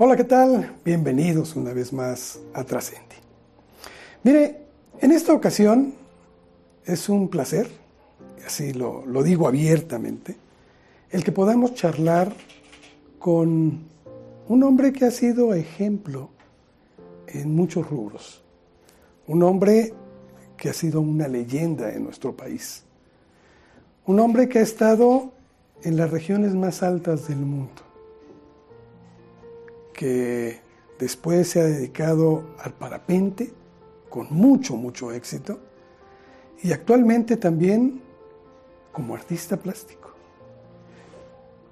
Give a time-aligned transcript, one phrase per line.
[0.00, 0.76] Hola, ¿qué tal?
[0.84, 3.16] Bienvenidos una vez más a Trascendi.
[4.22, 4.60] Mire,
[5.00, 5.92] en esta ocasión
[6.84, 7.68] es un placer,
[8.46, 10.36] así lo, lo digo abiertamente,
[11.10, 12.32] el que podamos charlar
[13.18, 13.80] con
[14.46, 16.30] un hombre que ha sido ejemplo
[17.26, 18.40] en muchos rubros,
[19.26, 19.94] un hombre
[20.56, 22.84] que ha sido una leyenda en nuestro país,
[24.06, 25.32] un hombre que ha estado
[25.82, 27.87] en las regiones más altas del mundo
[29.98, 30.60] que
[30.96, 33.52] después se ha dedicado al parapente
[34.08, 35.58] con mucho, mucho éxito
[36.62, 38.00] y actualmente también
[38.92, 40.10] como artista plástico,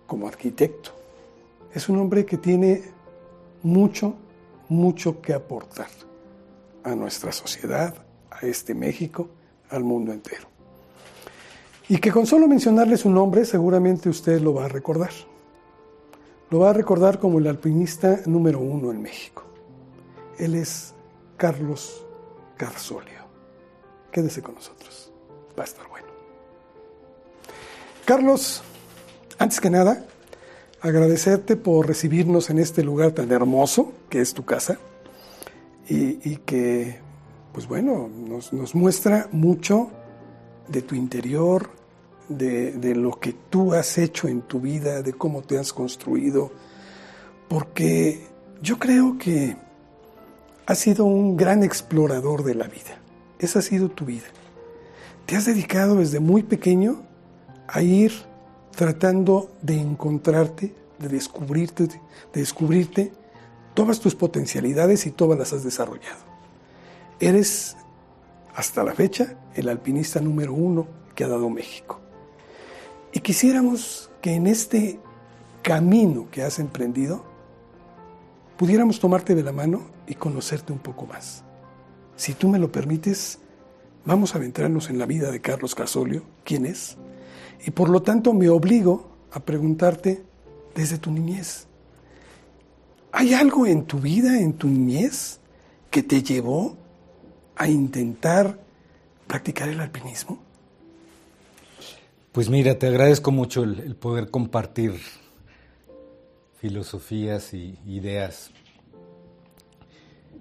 [0.08, 0.90] como arquitecto.
[1.72, 2.82] Es un hombre que tiene
[3.62, 4.16] mucho,
[4.68, 5.86] mucho que aportar
[6.82, 7.94] a nuestra sociedad,
[8.28, 9.28] a este México,
[9.70, 10.48] al mundo entero.
[11.88, 15.12] Y que con solo mencionarle su nombre seguramente usted lo va a recordar
[16.50, 19.44] lo va a recordar como el alpinista número uno en México.
[20.38, 20.94] Él es
[21.36, 22.04] Carlos
[22.58, 23.26] Garzolio.
[24.12, 25.12] Quédese con nosotros.
[25.58, 26.06] Va a estar bueno.
[28.04, 28.62] Carlos,
[29.38, 30.06] antes que nada,
[30.80, 34.78] agradecerte por recibirnos en este lugar tan hermoso que es tu casa
[35.88, 36.98] y, que,
[37.52, 39.90] pues bueno, nos, nos muestra mucho
[40.68, 41.70] de tu interior,
[42.28, 46.50] de, lo que tú has hecho en tu vida, de cómo te has construido,
[47.48, 48.26] porque
[48.62, 49.56] yo creo que
[50.66, 52.98] has sido un gran explorador de la vida.
[53.38, 54.26] Esa ha sido tu vida.
[55.26, 57.02] Te has dedicado desde muy pequeño
[57.68, 58.12] a ir
[58.74, 62.00] tratando de encontrarte, de descubrirte, de
[62.32, 63.12] descubrirte
[63.74, 66.24] todas tus potencialidades y todas las has desarrollado.
[67.20, 67.76] Eres,
[68.54, 72.00] hasta la fecha, el alpinista número uno que ha dado México.
[73.12, 75.00] Y quisiéramos que en este
[75.62, 77.24] camino que has emprendido,
[78.56, 81.42] pudiéramos tomarte de la mano y conocerte un poco más.
[82.16, 83.38] Si tú me lo permites,
[84.04, 86.96] vamos a adentrarnos en la vida de Carlos Casolio, quién es,
[87.66, 90.24] y por lo tanto me obligo a preguntarte
[90.74, 91.66] desde tu niñez.
[93.12, 95.40] ¿Hay algo en tu vida, en tu niñez,
[95.90, 96.76] que te llevó
[97.56, 98.58] a intentar
[99.26, 100.45] practicar el alpinismo?
[102.36, 105.00] Pues mira, te agradezco mucho el, poder compartir
[106.58, 108.50] filosofías y ideas.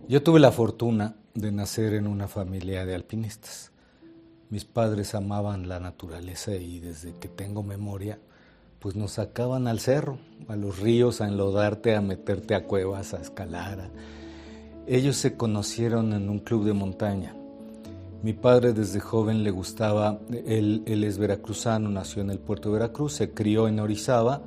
[0.09, 3.71] Yo tuve la fortuna de nacer en una familia de alpinistas.
[4.49, 8.19] Mis padres amaban la naturaleza y desde que tengo memoria,
[8.79, 10.17] pues nos sacaban al cerro,
[10.49, 13.89] a los ríos, a enlodarte, a meterte a cuevas, a escalar.
[14.85, 17.37] Ellos se conocieron en un club de montaña
[18.25, 23.13] mi padre desde joven le gustaba, él, es veracruzano, nació en el puerto de Veracruz,
[23.13, 24.41] se crió en Orizaba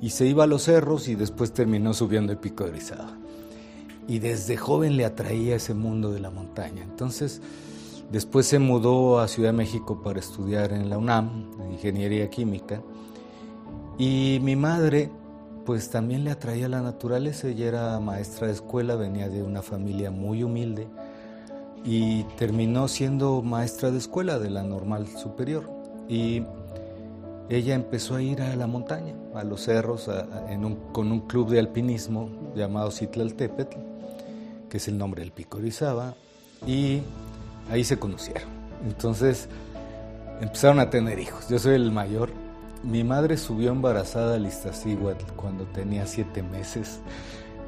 [0.00, 3.18] y se iba a los cerros y después terminó subiendo el pico de Orizaba.
[4.08, 6.82] Y desde joven le atraía ese mundo de la montaña.
[6.82, 7.42] Entonces,
[8.10, 12.80] después se mudó a Ciudad de México para estudiar en la UNAM, en Ingeniería Química.
[13.98, 15.10] Y mi madre,
[15.66, 17.48] pues también le atraía la naturaleza.
[17.48, 20.88] Ella era maestra de escuela, venía de una familia muy humilde
[21.84, 25.70] y terminó siendo maestra de escuela de la normal superior.
[26.08, 26.42] Y
[27.48, 30.10] ella empezó a ir a la montaña, a los cerros,
[30.92, 33.78] con un club de alpinismo llamado Citlaltépetl,
[34.68, 36.14] que es el nombre del pico Orizaba,
[36.66, 37.00] y
[37.70, 38.48] ahí se conocieron.
[38.86, 39.48] Entonces
[40.40, 41.48] empezaron a tener hijos.
[41.48, 42.30] Yo soy el mayor.
[42.82, 47.00] Mi madre subió embarazada al Iztaccíhuatl cuando tenía siete meses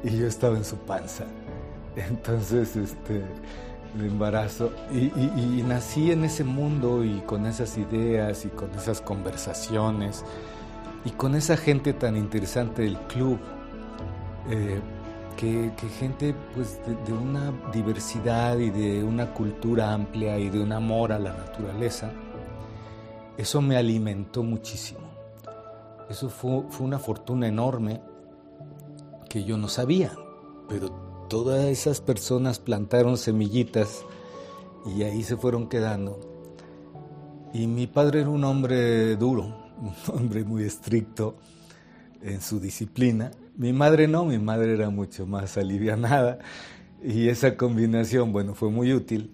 [0.03, 1.25] y yo estaba en su panza.
[1.95, 3.23] Entonces, este
[3.95, 4.71] el embarazo.
[4.91, 10.23] Y, nací en ese mundo y con esas ideas y con esas conversaciones
[11.05, 13.39] y con esa gente tan interesante del club,
[14.49, 14.79] eh,
[15.37, 21.11] que, gente pues de, una diversidad y de una cultura amplia y de un amor
[21.11, 22.11] a la naturaleza.
[23.37, 25.01] Eso me alimentó muchísimo.
[26.09, 28.01] Eso fue, fue una fortuna enorme
[29.29, 30.11] que yo no sabía,
[30.69, 31.02] pero
[31.33, 34.05] todas esas personas plantaron semillitas
[34.85, 36.19] y ahí se fueron quedando.
[37.55, 39.45] Y mi padre era un hombre duro,
[39.81, 41.35] un hombre muy estricto
[42.21, 43.31] en su disciplina.
[43.57, 46.37] Mi madre no, mi madre era mucho más alivianada
[47.03, 49.31] y esa combinación, bueno, fue muy útil.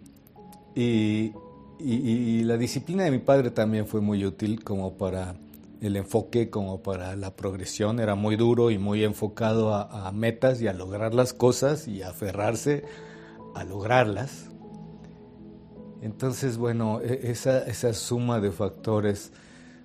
[0.75, 1.33] Y,
[1.79, 5.35] y la disciplina de mi padre también fue muy útil como para
[5.81, 10.67] el enfoque como para la progresión era muy duro y muy enfocado a, metas y
[10.67, 12.83] a lograr las cosas y a aferrarse
[13.55, 14.49] a lograrlas.
[16.01, 19.31] Entonces, bueno, e, esa, esa suma de factores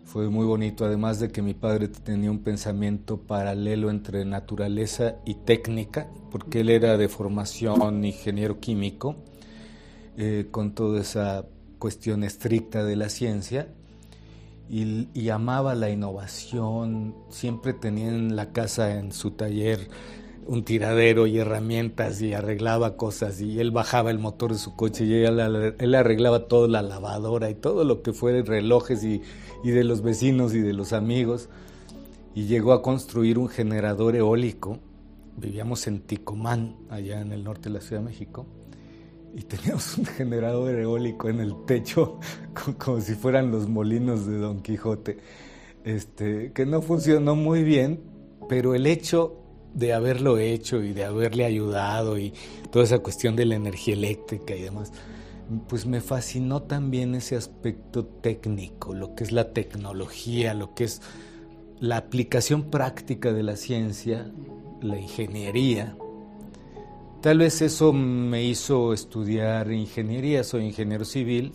[0.04, 5.34] Fue muy bonito, además de que mi padre tenía un pensamiento paralelo entre naturaleza y
[5.34, 9.16] técnica, porque él era de formación ingeniero químico,
[10.18, 11.46] eh, con toda esa
[11.78, 13.68] cuestión estricta de la ciencia,
[14.68, 19.88] y, amaba la innovación, siempre tenía en la casa, en su taller,
[20.46, 25.04] un tiradero y herramientas y arreglaba cosas y él bajaba el motor de su coche
[25.04, 29.22] y él, arreglaba toda la lavadora y todo lo que fuera, relojes y,
[29.64, 31.48] de los vecinos y de los amigos
[32.34, 34.78] y llegó a construir un generador eólico.
[35.36, 38.46] Vivíamos en Ticomán, allá en el norte de la Ciudad de México,
[39.34, 42.20] y teníamos un generador eólico en el techo
[42.78, 45.18] como, si fueran los molinos de Don Quijote,
[45.84, 48.00] este, que no funcionó muy bien,
[48.48, 49.40] pero el hecho
[49.74, 52.32] de haberlo hecho y de haberle ayudado y
[52.70, 54.92] toda esa cuestión de la energía eléctrica y demás,
[55.68, 61.02] pues me fascinó también ese aspecto técnico, lo que es la tecnología, lo que es
[61.80, 64.30] la aplicación práctica de la ciencia,
[64.80, 65.96] la ingeniería.
[67.24, 71.54] Tal vez eso me hizo estudiar ingeniería, soy ingeniero civil,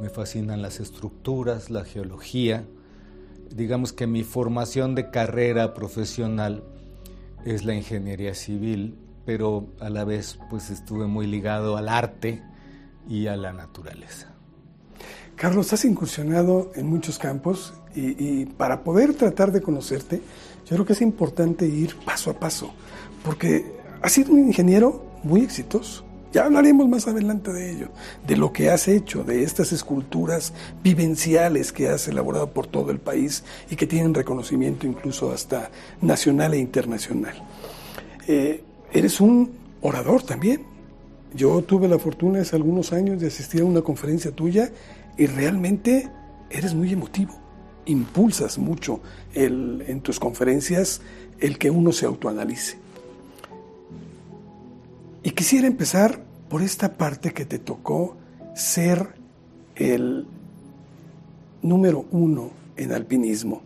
[0.00, 2.64] me fascinan las estructuras, la geología.
[3.54, 6.64] Digamos que mi formación de carrera profesional
[7.44, 8.96] es la ingeniería civil,
[9.26, 12.42] pero a la vez pues estuve muy ligado al arte
[13.06, 14.32] y a la naturaleza.
[15.36, 20.22] Carlos, has incursionado en muchos campos y, para poder tratar de conocerte,
[20.64, 22.72] yo creo que es importante ir paso a paso,
[23.22, 26.04] porque has sido un ingeniero muy exitoso.
[26.32, 27.88] Ya hablaremos más adelante de ello,
[28.26, 32.98] de lo que has hecho, de estas esculturas vivenciales que has elaborado por todo el
[32.98, 35.70] país y que tienen reconocimiento incluso hasta
[36.00, 37.34] nacional e internacional.
[38.26, 39.52] Eh, eres un
[39.82, 40.62] orador también.
[41.34, 44.72] Yo tuve la fortuna hace algunos años de asistir a una conferencia tuya
[45.18, 46.08] y realmente
[46.48, 47.34] eres muy emotivo.
[47.84, 49.00] Impulsas mucho
[49.34, 51.02] en tus conferencias
[51.40, 52.81] el que uno se autoanalice.
[55.22, 58.16] Y quisiera empezar por esta parte que te tocó
[58.54, 59.14] ser
[59.76, 60.26] el
[61.62, 63.62] número uno en alpinismo.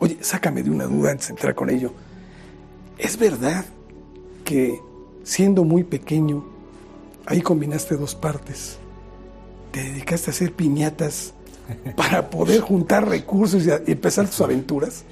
[0.00, 1.92] Oye, sácame de una duda antes de entrar con ello.
[2.98, 3.64] ¿Es verdad
[4.44, 4.80] que
[5.22, 6.44] siendo muy pequeño,
[7.26, 8.78] ahí combinaste dos partes?
[9.72, 11.34] Te dedicaste a hacer piñatas
[11.96, 15.04] para poder juntar recursos y empezar tus aventuras.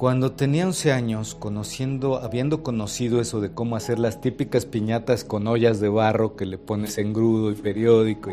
[0.00, 5.46] Cuando tenía 11 años, conociendo, habiendo conocido eso de cómo hacer las típicas piñatas con
[5.46, 8.32] ollas de barro que le pones en grudo y periódico,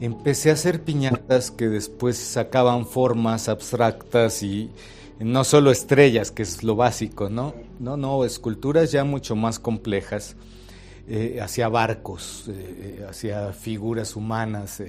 [0.00, 4.72] empecé a hacer piñatas que después sacaban formas abstractas y
[5.20, 7.54] no solo estrellas, que es lo básico, ¿no?
[7.78, 10.34] No, no, esculturas ya mucho más complejas,
[11.06, 14.82] eh, hacia barcos, eh, eh, hacia figuras humanas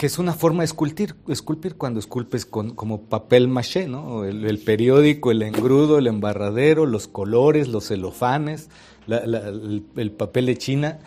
[0.00, 4.24] que es una forma de esculpir, esculpir cuando esculpes con, como papel maché, ¿no?
[4.24, 8.70] El, periódico, el engrudo, el embarradero, los colores, los celofanes,
[9.06, 11.00] el, papel de China.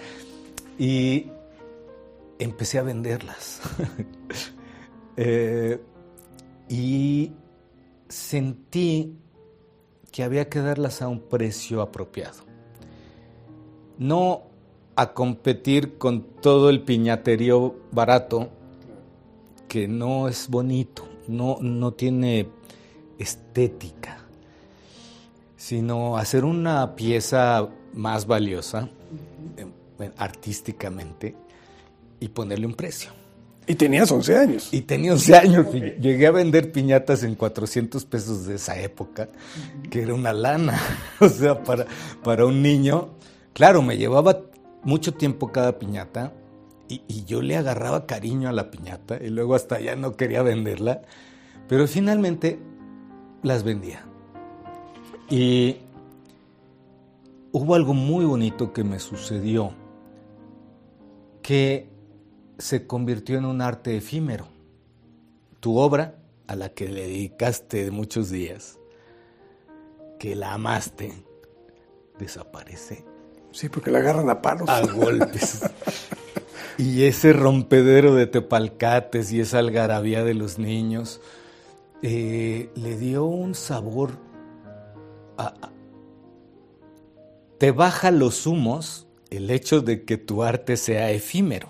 [0.78, 1.25] Y
[2.38, 3.62] empecé a venderlas.
[5.16, 5.80] Eh,
[6.69, 7.31] y
[8.10, 9.16] sentí
[10.12, 12.44] que había que darlas a un precio apropiado.
[14.00, 14.42] No
[14.95, 18.50] a competir con todo el piñaterío barato
[19.73, 22.47] que no es bonito, no, no tiene
[23.18, 24.19] estética,
[25.57, 28.87] sino hacer una pieza más valiosa
[29.57, 31.35] eh, artísticamente
[32.19, 33.09] y ponerle un precio.
[33.65, 34.69] Y tenías 11 años.
[34.71, 35.65] Y tenía 11 años.
[35.99, 39.30] Llegué a vender piñatas en 400 pesos de esa época,
[39.89, 40.80] que era una lana.
[41.19, 41.87] O sea, para,
[42.23, 43.09] para un niño.
[43.53, 44.39] Claro, me llevaba
[44.83, 46.31] mucho tiempo cada piñata,
[46.87, 51.02] y, yo le agarraba cariño a la piñata y luego hasta ya no quería venderla,
[51.68, 52.59] pero finalmente
[53.42, 54.04] las vendía.
[55.30, 55.78] Y
[57.52, 59.73] hubo algo muy bonito que me sucedió,
[61.42, 61.90] que
[62.57, 64.47] se convirtió en un arte efímero.
[65.59, 66.16] Tu obra,
[66.47, 68.78] a la que le dedicaste muchos días,
[70.19, 71.13] que la amaste,
[72.19, 73.06] desaparece.
[73.52, 74.68] Sí, porque la agarran a palos.
[74.69, 75.61] A golpes.
[76.78, 81.22] Y ese rompedero de tepalcates y esa algarabía de los niños
[82.02, 84.12] eh, le dio un sabor.
[87.57, 91.69] te baja los humos el hecho de que tu arte sea efímero.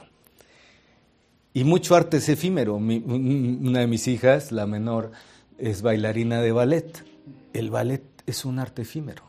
[1.54, 2.76] Y mucho arte es efímero.
[2.76, 5.12] una de mis hijas, la menor,
[5.60, 7.06] es bailarina de ballet.
[7.54, 9.24] El ballet es un arte efímero.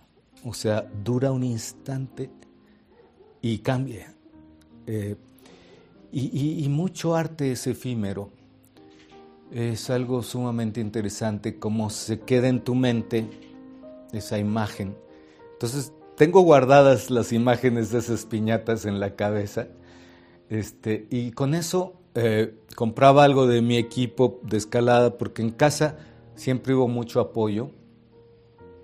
[0.44, 2.30] O sea, dura un instante
[3.42, 4.14] y cambia.
[4.86, 5.16] Eh,
[6.14, 8.30] y, mucho arte es efímero.
[9.52, 13.28] Es algo sumamente interesante cómo se queda en tu mente
[14.12, 14.96] esa imagen.
[15.52, 19.68] Entonces, tengo guardadas las imágenes de esas piñatas en la cabeza.
[20.48, 25.98] Este, y con eso eh, compraba algo de mi equipo de escalada, porque en casa
[26.36, 27.70] siempre hubo mucho apoyo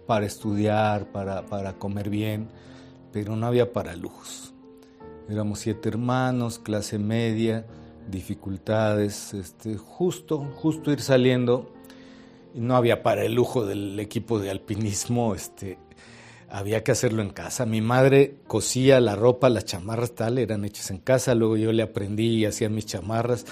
[0.06, 2.49] para estudiar, para, para comer bien,
[3.12, 4.50] pero no había para lujos.
[5.30, 7.64] Éramos siete hermanos, clase media,
[8.10, 11.72] dificultades, este, justo, justo ir saliendo.
[12.54, 15.78] No había para el lujo del equipo de alpinismo, este,
[16.49, 17.64] había que hacerlo en casa.
[17.64, 21.84] Mi madre cosía la ropa, las chamarras tal, eran hechas en casa, luego yo le
[21.84, 23.46] aprendí y hacía mis chamarras.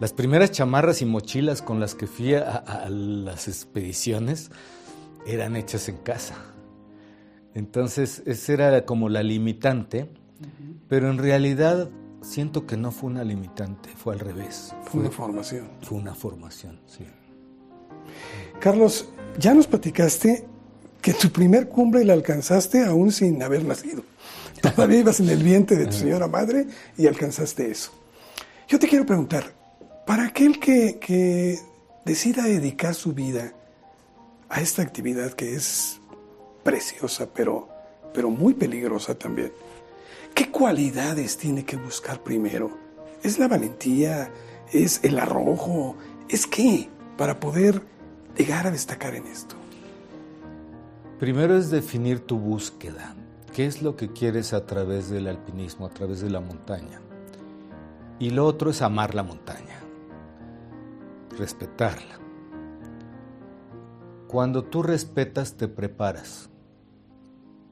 [0.00, 4.50] Las primeras chamarras y mochilas con las que fui a, las expediciones
[5.26, 6.34] eran hechas en casa.
[7.54, 10.08] Entonces, esa era como la limitante,
[10.90, 11.88] pero en realidad
[12.20, 14.74] siento que no fue una limitante, fue al revés.
[14.86, 15.70] Fue, una formación.
[15.82, 17.06] Fue una formación, sí.
[18.58, 20.44] Carlos, ya nos platicaste
[21.00, 24.02] que tu primer cumbre la alcanzaste aún sin haber nacido.
[24.60, 26.66] Todavía ibas en el vientre de tu señora madre
[26.98, 27.92] y alcanzaste eso.
[28.66, 29.44] Yo te quiero preguntar,
[30.06, 31.60] para aquel que,
[32.04, 33.52] decida dedicar su vida
[34.48, 36.00] a esta actividad que es
[36.64, 37.68] preciosa, pero,
[38.12, 39.52] pero muy peligrosa también,
[40.40, 42.70] ¿qué cualidades tiene que buscar primero?
[43.22, 44.32] ¿Es la valentía?
[44.72, 45.96] ¿Es el arrojo?
[46.30, 47.82] ¿Es qué para poder
[48.38, 49.54] llegar a destacar en esto?
[51.18, 53.14] Primero es definir tu búsqueda.
[53.54, 57.02] ¿Qué es lo que quieres a través del alpinismo, a través de la montaña?
[58.18, 59.78] Y lo otro es amar la montaña,
[61.36, 62.18] respetarla.
[64.26, 66.48] Cuando tú respetas, te preparas.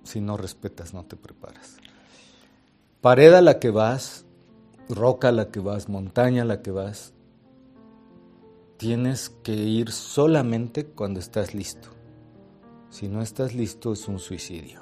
[0.02, 1.77] Si no respetas, no te preparas.
[3.00, 4.24] Pared a la que vas,
[4.88, 7.12] roca a la que vas, montaña a la que vas,
[8.76, 11.90] tienes que ir solamente cuando estás listo.
[12.90, 14.80] Si no estás listo es un suicidio.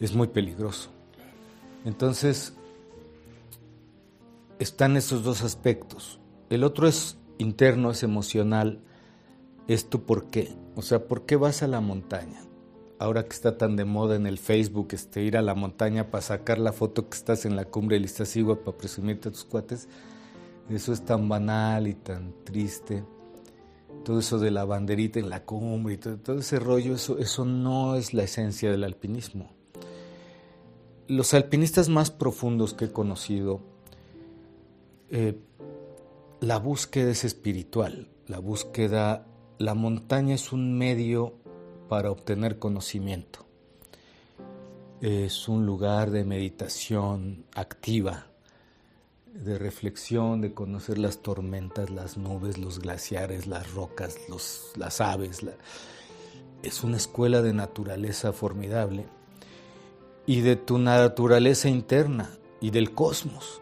[0.00, 0.90] Es muy peligroso.
[1.84, 2.54] Entonces,
[4.58, 6.18] están esos dos aspectos.
[6.50, 8.80] El otro es interno, es emocional,
[9.68, 10.52] es tu por qué.
[10.74, 12.43] O sea, ¿por qué vas a la montaña?
[12.98, 16.22] Ahora que está tan de moda en el Facebook, este, ir a la montaña para
[16.22, 19.88] sacar la foto que estás en la cumbre del Iztaccíhuatl para presumirte a tus cuates,
[20.70, 23.04] eso es tan banal y tan triste
[24.04, 27.96] todo eso de la banderita en la cumbre y todo, ese rollo, eso, eso no
[27.96, 29.50] es la esencia del alpinismo.
[31.08, 33.60] Los alpinistas más profundos que he conocido,
[35.10, 35.38] eh,
[36.40, 39.26] la búsqueda es espiritual, la búsqueda,
[39.58, 41.34] la montaña es un medio
[41.88, 43.40] para obtener conocimiento.
[45.00, 48.26] Es un lugar de meditación activa,
[49.34, 55.44] de reflexión, de conocer las tormentas, las nubes, los glaciares, las rocas, los, las aves.
[56.62, 59.06] Es una escuela de naturaleza formidable
[60.26, 63.60] y de tu naturaleza interna y del cosmos.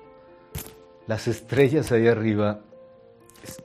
[1.07, 2.61] Las estrellas ahí arriba,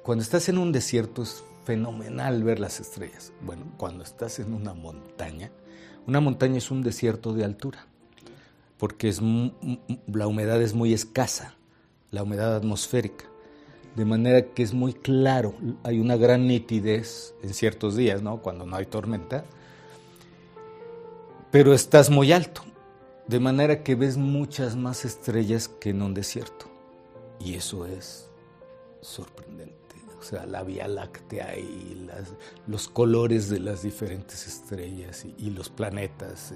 [0.02, 3.34] cuando estás en un desierto es fenomenal ver las estrellas.
[3.42, 5.52] Bueno, cuando estás en una montaña,
[6.08, 7.86] una montaña es un desierto de altura,
[8.78, 11.56] porque es, la humedad es muy escasa
[12.10, 13.26] la humedad atmosférica.
[13.98, 18.42] De manera que es muy claro, hay una gran nitidez en ciertos días, ¿no?
[18.42, 19.44] Cuando no hay tormenta,
[21.52, 22.62] pero estás muy alto,
[23.28, 26.68] de manera que ves muchas más estrellas que en un desierto.
[27.40, 28.30] Y eso es
[29.02, 29.77] sorprendente.
[30.28, 32.06] Sea, la Vía Láctea y
[32.68, 36.52] los colores de las diferentes estrellas y, los planetas.
[36.52, 36.56] Eh.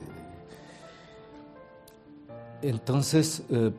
[2.63, 3.72] Entonces, eh,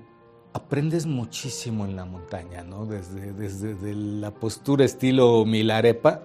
[0.55, 2.87] aprendes muchísimo en la montaña, ¿no?
[2.87, 6.23] Desde, desde la postura estilo Milarepa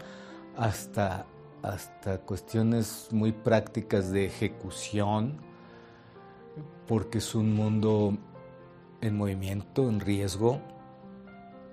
[0.55, 1.25] hasta,
[1.61, 5.41] hasta cuestiones muy prácticas de ejecución,
[6.87, 8.17] porque es un mundo
[9.01, 10.61] en movimiento, en riesgo.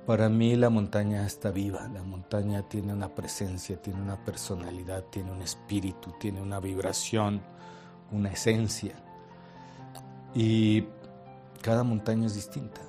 [0.06, 5.32] Para mí la montaña está viva, la montaña tiene una presencia, tiene una personalidad, tiene
[5.32, 7.40] un espíritu, tiene una vibración,
[8.12, 8.96] una esencia.
[10.34, 10.84] Y
[11.62, 12.82] cada montaña es distinta.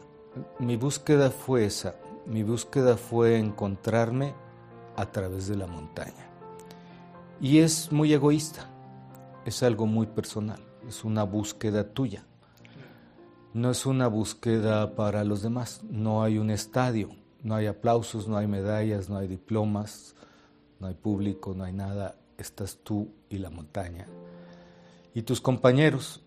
[0.59, 1.95] Mi búsqueda fue esa,
[2.25, 4.33] mi búsqueda fue encontrarme
[4.97, 6.29] a través de la montaña.
[7.39, 8.67] Y es muy egoísta,
[9.45, 12.25] es algo muy personal, es una búsqueda tuya.
[13.55, 18.35] No es una búsqueda para los demás, no hay un estadio, no hay aplausos, no
[18.35, 20.13] hay medallas, no hay diplomas,
[20.81, 24.07] no hay público, no hay nada, estás tú y la montaña.
[25.13, 26.21] Y tus compañeros,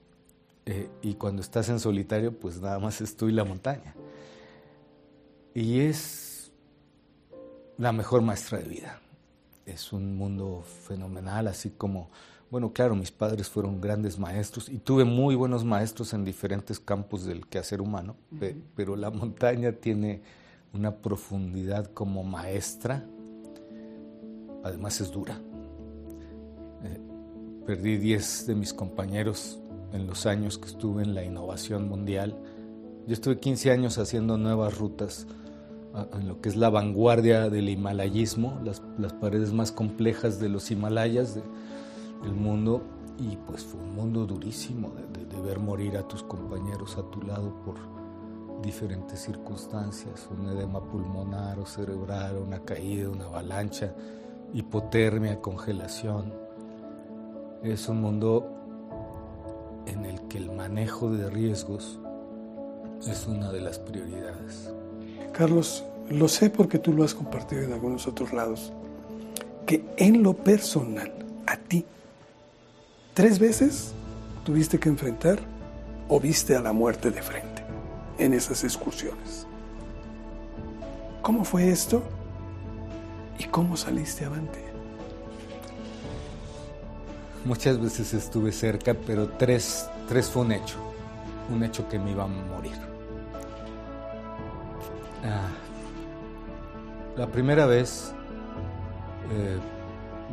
[0.64, 3.94] eh, y cuando estás en solitario, pues nada más es tú y la montaña.
[5.52, 6.50] Y es
[7.76, 9.02] la mejor maestra de vida.
[9.66, 12.08] Es un mundo fenomenal, así como,
[12.50, 17.24] bueno, claro, mis padres fueron grandes maestros y tuve muy buenos maestros en diferentes campos
[17.24, 18.16] del quehacer humano,
[18.74, 20.22] pero la montaña tiene
[20.72, 23.04] una profundidad como maestra,
[24.64, 25.38] además es dura.
[26.84, 27.00] Eh,
[27.66, 29.60] perdí 10 de mis compañeros
[29.92, 32.36] en los años que estuve en la innovación mundial.
[33.06, 35.26] Yo estuve 15 años haciendo nuevas rutas
[36.12, 41.38] en lo que es la vanguardia del himalayismo, las, paredes más complejas de los Himalayas
[42.22, 42.82] del mundo,
[43.18, 47.54] y pues fue un mundo durísimo de, ver morir a tus compañeros a tu lado
[47.64, 47.76] por
[48.60, 53.94] diferentes circunstancias, un edema pulmonar o cerebral, una caída, una avalancha,
[54.52, 56.34] hipotermia, congelación.
[57.62, 58.46] Es un mundo
[59.86, 61.98] en el que el manejo de riesgos
[63.06, 64.72] es una de las prioridades.
[65.32, 68.72] Carlos, lo sé porque tú lo has compartido en algunos otros lados,
[69.66, 71.12] que en lo personal,
[71.46, 71.84] a ti,
[73.18, 73.94] tres veces
[74.44, 75.40] tuviste que enfrentar
[76.08, 77.64] o viste a la muerte de frente
[78.16, 79.44] en esas excursiones.
[81.20, 82.00] ¿Cómo fue esto?
[83.36, 84.64] ¿Y cómo saliste avante?
[87.44, 90.76] Muchas veces estuve cerca, pero tres, tres fue un hecho,
[91.52, 92.78] un hecho que me iba a morir.
[95.24, 95.48] Ah,
[97.16, 98.12] la primera vez,
[99.32, 99.58] eh,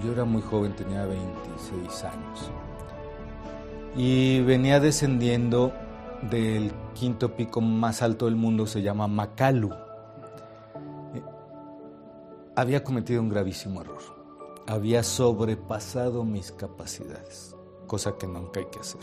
[0.04, 2.52] yo era muy joven, tenía 26 años,
[3.96, 5.74] y venía descendiendo
[6.30, 9.72] del quinto pico más alto del mundo, se llama Makalu.
[11.14, 11.22] Eh,
[12.56, 14.16] había cometido un gravísimo error
[14.68, 17.56] había sobrepasado mis capacidades,
[17.88, 19.02] cosa que nunca hay que hacer.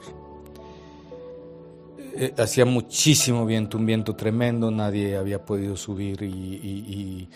[2.14, 7.28] Eh, hacía muchísimo viento, un viento tremendo, nadie había podido subir y,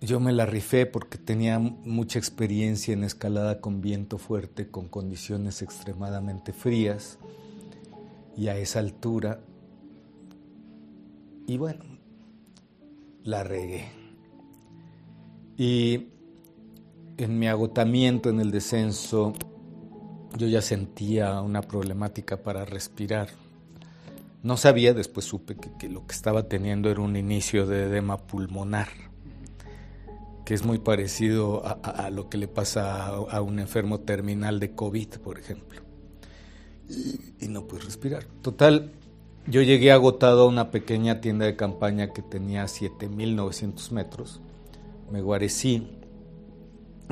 [0.00, 5.62] yo me la rifé porque tenía mucha experiencia en escalada con viento fuerte, con condiciones
[5.62, 7.18] extremadamente frías
[8.36, 9.40] y a esa altura.
[11.46, 11.84] Y bueno,
[13.24, 13.86] la regué.
[15.56, 16.08] Y
[17.16, 19.32] en mi agotamiento en el descenso,
[20.36, 23.28] yo ya sentía una problemática para respirar.
[24.44, 28.88] No sabía, después supe que, lo que estaba teniendo era un inicio de edema pulmonar,
[30.48, 35.16] que es muy parecido a, lo que le pasa a, un enfermo terminal de COVID,
[35.22, 35.82] por ejemplo.
[36.88, 38.24] Y, y no pude respirar.
[38.40, 38.90] Total,
[39.46, 44.40] yo llegué agotado a una pequeña tienda de campaña que tenía 7.900 metros.
[45.12, 45.86] Me guarecí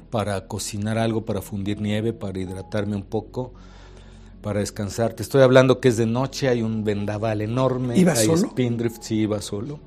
[0.08, 3.52] para cocinar algo, para fundir nieve, para hidratarme un poco,
[4.40, 5.12] para descansar.
[5.12, 8.48] Te estoy hablando que es de noche, hay un vendaval enorme, ¿Iba hay solo?
[8.48, 9.78] Spindrift, sí, iba solo.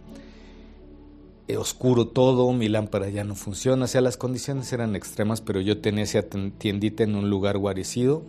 [1.49, 5.59] Eh, oscuro todo, mi lámpara ya no funciona, o sea, las condiciones eran extremas, pero
[5.59, 8.21] yo tenía esa tiendita en un lugar guarecido.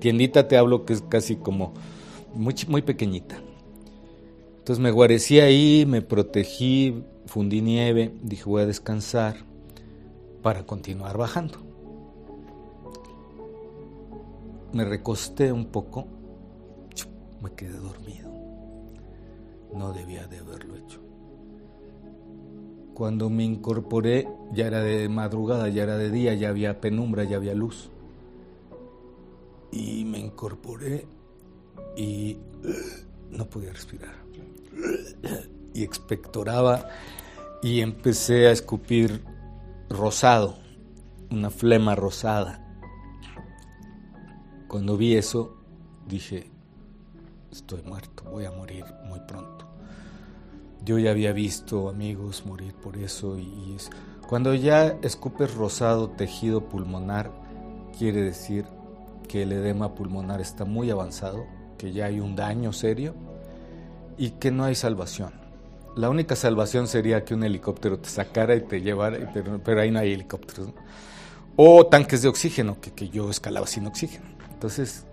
[0.00, 1.72] Tiendita te hablo que es casi como
[2.34, 3.40] muy, muy pequeñita.
[4.58, 9.36] Entonces me guarecí ahí, me protegí, fundí nieve, dije voy a descansar
[10.42, 11.60] para continuar bajando.
[14.74, 16.06] Me recosté un poco,
[17.40, 18.30] me quedé dormido.
[19.74, 21.07] No debía de haberlo hecho.
[22.98, 27.36] Cuando me incorporé, ya era de madrugada, ya era de día, ya había penumbra, ya
[27.36, 27.90] había luz.
[29.70, 31.06] Y me incorporé
[31.96, 32.38] y
[33.30, 34.16] no podía respirar.
[35.72, 36.88] Y expectoraba
[37.62, 39.22] y empecé a escupir
[39.88, 40.56] rosado,
[41.30, 42.66] una flema rosada.
[44.66, 45.56] Cuando vi eso,
[46.08, 46.50] dije,
[47.52, 49.57] estoy muerto, voy a morir muy pronto.
[50.84, 53.90] Yo ya había visto amigos morir por eso y es,
[54.28, 57.32] cuando ya escupes rosado tejido pulmonar,
[57.98, 58.64] quiere decir
[59.28, 63.14] que el edema pulmonar está muy avanzado, que ya hay un daño serio
[64.16, 65.48] y que no hay salvación
[65.98, 69.32] la única salvación sería que un helicóptero te sacara y te llevara,
[69.64, 70.68] pero, ahí no hay helicópteros.
[71.56, 74.26] O tanques de oxígeno, que, que yo escalaba sin oxígeno.
[74.52, 75.06] Entonces,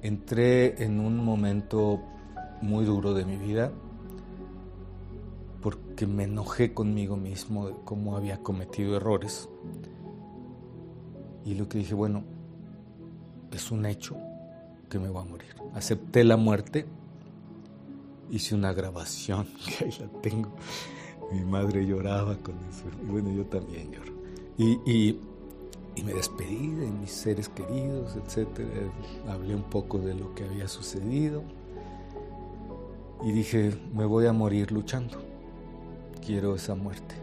[0.00, 2.00] entré en un momento
[2.62, 3.72] muy duro de mi vida
[5.64, 9.48] porque me enojé conmigo mismo de cómo había cometido errores.
[11.46, 12.22] Y lo que dije, bueno,
[13.50, 14.14] es un hecho
[14.90, 15.54] que me voy a morir.
[15.72, 16.84] Acepté la muerte
[18.30, 19.46] hice una grabación,
[19.78, 20.50] que ahí la tengo.
[21.32, 24.12] Mi madre lloraba con eso, y bueno, yo también lloro.
[24.58, 25.18] Y, y,
[25.96, 28.48] y, me despedí de mis seres queridos, etc.
[29.30, 31.42] Hablé un poco de lo que había sucedido
[33.24, 35.32] y dije, me voy a morir luchando.
[36.26, 37.14] Quiero esa muerte.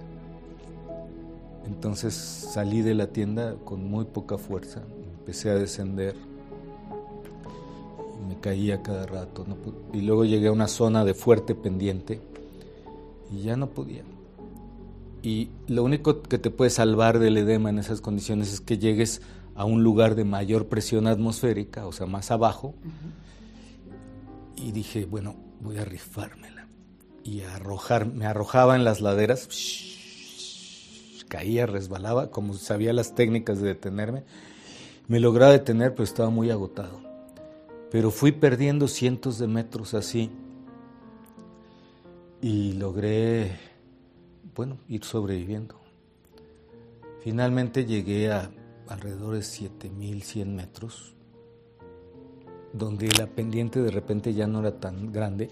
[1.65, 4.81] Entonces salí de la tienda con muy poca fuerza,
[5.19, 6.15] empecé a descender,
[8.27, 9.45] me caía cada rato,
[9.93, 12.19] y luego llegué a una zona de fuerte pendiente
[13.31, 14.03] y ya no podía.
[15.23, 19.21] Y lo único que te puede salvar del edema en esas condiciones es que llegues
[19.55, 22.73] a un lugar de mayor presión atmosférica, o sea, más abajo.
[24.55, 26.60] Y dije, bueno, voy a rifármela.
[27.23, 29.47] Y arrojar, me arrojaba en las laderas,
[31.27, 34.23] caía, resbalaba, como sabía las técnicas de detenerme.
[35.07, 36.99] Me lograba detener, pero estaba muy agotado.
[37.91, 40.31] Pero fui perdiendo cientos de metros así.
[42.41, 43.57] Y logré,
[44.55, 45.79] bueno, ir sobreviviendo.
[47.21, 48.51] Finalmente llegué a
[48.87, 51.13] alrededor de 7100 metros,
[52.73, 55.49] donde la pendiente de repente ya no era tan grande,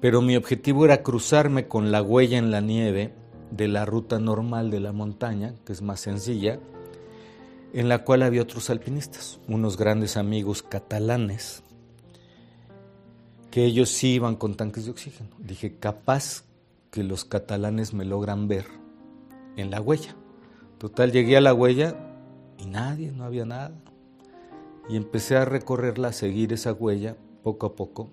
[0.00, 3.12] pero mi objetivo era cruzarme con la huella en la nieve
[3.50, 6.58] de la ruta normal de la montaña, que es más sencilla,
[7.72, 11.62] en la cual había otros alpinistas, unos grandes amigos catalanes,
[13.50, 15.30] que ellos sí iban con tanques de oxígeno.
[15.38, 16.44] Dije, capaz
[16.90, 18.66] que los catalanes me logran ver
[19.56, 20.16] en la huella.
[20.78, 21.96] Total, llegué a la huella,
[22.58, 23.72] y nadie, no había nada.
[24.88, 28.10] Y empecé a recorrerla, a seguir esa huella poco a poco.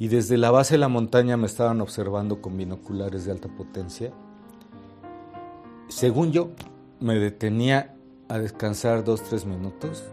[0.00, 4.10] Y desde la base de la montaña me estaban observando con binoculares de alta potencia.
[5.88, 6.52] Según yo,
[7.00, 7.94] me detenía
[8.28, 10.04] a descansar dos, tres minutos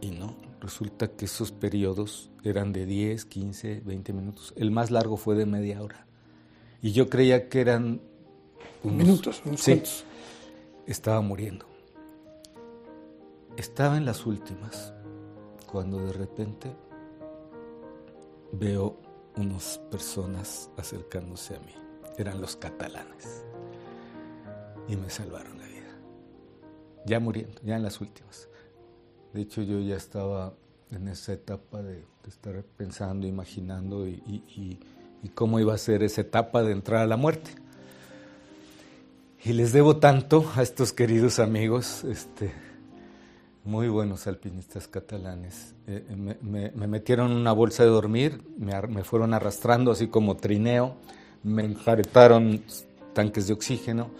[0.00, 4.54] y no, resulta que esos periodos eran de 10, 15, 20 minutos.
[4.56, 6.06] El más largo fue de media hora.
[6.80, 8.00] Y yo creía que eran
[8.82, 9.82] unos minutos, unos sí,
[10.86, 11.66] Estaba muriendo.
[13.58, 14.94] Estaba en las últimas
[15.66, 16.74] cuando de repente
[18.52, 18.98] veo
[19.36, 21.74] unas personas acercándose a mí.
[22.18, 23.44] Eran los catalanes.
[24.88, 25.96] Y me salvaron la vida.
[27.06, 28.48] Ya muriendo, ya en las últimas.
[29.32, 30.54] De hecho, yo ya estaba
[30.90, 34.22] en esa etapa de, estar pensando, imaginando y,
[35.22, 37.50] y, cómo iba a ser esa etapa de entrar a la muerte.
[39.44, 42.52] Y les debo tanto a estos queridos amigos, este,
[43.64, 45.74] muy buenos alpinistas catalanes.
[45.86, 50.96] Eh, eh, me, metieron en una bolsa de dormir, me, fueron arrastrando así como trineo,
[51.42, 52.62] me enjaretaron
[53.12, 54.10] tanques de oxígeno,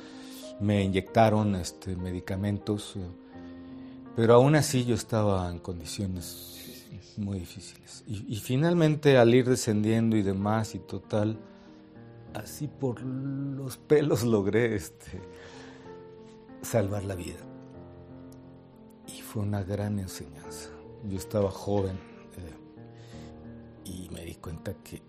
[0.60, 3.00] me inyectaron este, medicamentos, eh,
[4.14, 8.04] pero aún así yo estaba en condiciones muy difíciles.
[8.06, 11.38] Y, y, finalmente al ir descendiendo y demás y total,
[12.34, 15.20] así por los pelos logré este,
[16.62, 17.51] salvar la vida
[19.16, 20.70] y fue una gran enseñanza.
[21.08, 21.98] Yo estaba joven
[22.36, 22.54] eh,
[23.84, 25.02] y me di cuenta que,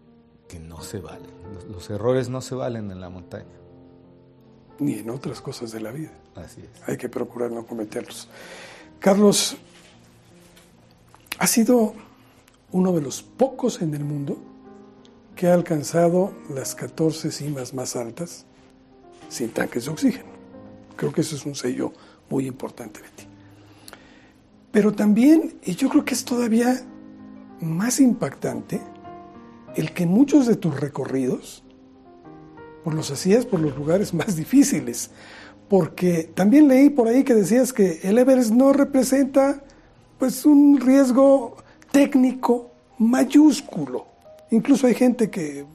[0.59, 1.31] no se valen.
[1.67, 3.55] Los, errores no se valen en la montaña.
[4.77, 6.11] Ni en otras cosas de la vida.
[6.35, 6.87] Así es.
[6.87, 8.29] Hay que procurar no cometerlos.
[8.99, 9.57] Carlos,
[11.39, 11.95] ha sido
[12.71, 14.37] uno de los pocos en el mundo
[15.35, 18.45] que ha alcanzado las 14 cimas más altas
[19.29, 20.29] sin tanques de oxígeno.
[20.95, 21.93] Creo que eso es un sello
[22.29, 23.32] muy importante de ti.
[24.73, 26.81] Pero también, y yo creo que es todavía
[27.61, 28.81] más impactante,
[29.75, 31.63] el que muchos de tus recorridos
[32.83, 35.11] pues los hacías por los lugares más difíciles.
[35.69, 39.63] Porque también leí por ahí que decías que el Everest no representa
[40.17, 41.57] pues un riesgo
[41.91, 44.07] técnico mayúsculo.
[44.49, 45.65] Incluso hay gente que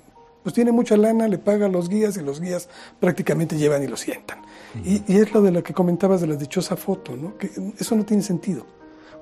[0.43, 3.87] pues tiene mucha lana, le paga a los guías y los guías prácticamente llevan y
[3.87, 4.41] lo sientan.
[4.85, 7.39] y, y, es lo de lo que comentabas de la dichosa foto, ¿no?
[7.39, 8.78] Que eso no tiene sentido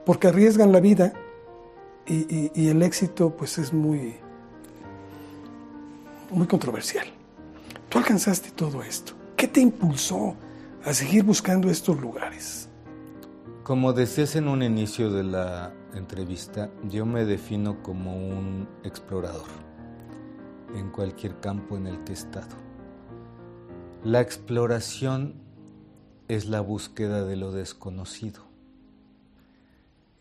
[0.06, 1.12] porque arriesgan la vida
[2.06, 4.14] y, el éxito pues es muy,
[6.30, 7.08] muy controversial.
[7.88, 9.14] Tú alcanzaste todo esto.
[9.36, 10.36] ¿Qué te impulsó
[10.84, 12.68] a seguir buscando estos lugares?
[13.64, 19.48] Como decías en un inicio de la entrevista, yo me defino como un explorador
[20.76, 22.54] en cualquier campo en el que he estado.
[24.04, 25.34] La exploración
[26.28, 28.45] es la búsqueda de lo desconocido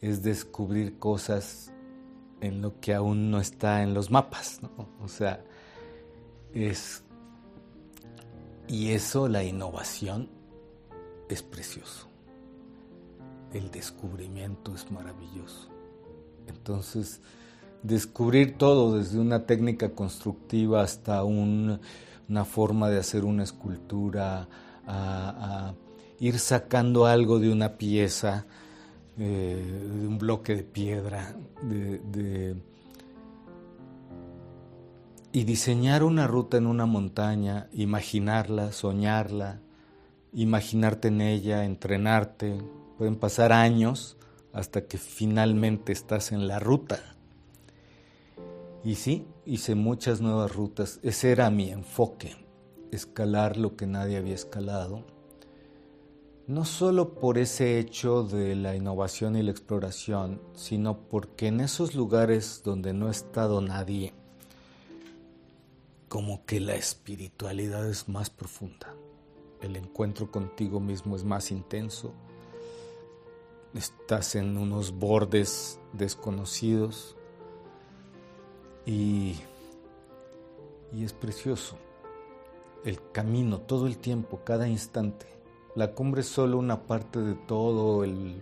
[0.06, 1.72] es descubrir cosas
[2.42, 4.62] en lo que aún no está en los mapas,
[5.02, 5.44] O sea,
[6.54, 7.04] es...
[8.68, 10.30] Y eso, la innovación,
[11.30, 12.08] es precioso.
[13.54, 15.70] El descubrimiento es maravilloso.
[16.48, 17.22] Entonces,
[17.84, 21.80] descubrir todo, desde una técnica constructiva hasta una
[22.46, 24.48] forma de hacer una escultura,
[24.88, 25.74] a
[26.20, 28.46] ir sacando algo de una pieza,
[29.18, 32.56] eh, de un bloque de piedra, de,
[35.32, 39.60] y diseñar una ruta en una montaña, imaginarla, soñarla,
[40.32, 42.58] imaginarte en ella, entrenarte.
[42.98, 44.18] Pueden pasar años
[44.54, 47.00] hasta que finalmente estás en la ruta.
[48.86, 51.00] Y sí, hice muchas nuevas rutas.
[51.04, 52.36] Ese era mi enfoque,
[52.92, 55.06] escalar lo que nadie había escalado.
[56.48, 61.96] No solo por ese hecho de la innovación y la exploración, sino porque en esos
[61.96, 64.14] lugares donde no ha estado nadie,
[66.08, 68.94] como que la espiritualidad es más profunda.
[69.60, 72.14] El encuentro contigo mismo es más intenso.
[73.74, 77.16] Estás en unos bordes desconocidos
[78.86, 79.36] y,
[80.94, 81.76] y es precioso.
[82.84, 85.35] El camino, todo el tiempo, cada instante.
[85.76, 88.42] La cumbre es solo una parte de todo el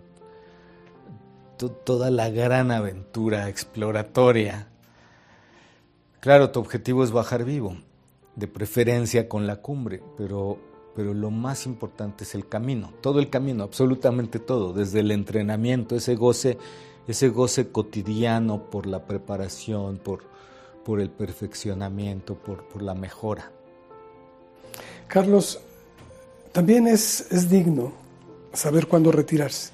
[1.84, 4.68] toda la gran aventura exploratoria
[6.24, 7.76] Claro, tu objetivo es bajar vivo,
[8.34, 10.58] de preferencia con la cumbre, pero,
[10.96, 15.94] pero lo más importante es el camino, todo el camino, absolutamente todo, desde el entrenamiento,
[15.94, 16.56] ese goce,
[17.06, 20.20] ese goce cotidiano por la preparación, por,
[20.82, 23.52] por el perfeccionamiento, por, por la mejora.
[25.08, 25.60] Carlos,
[26.54, 27.92] también es, es digno
[28.52, 29.72] saber cuándo retirarse.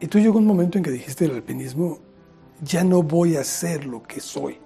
[0.00, 2.00] Y tú llegó un momento en que dijiste el alpinismo,
[2.60, 4.58] ya no voy a ser lo que soy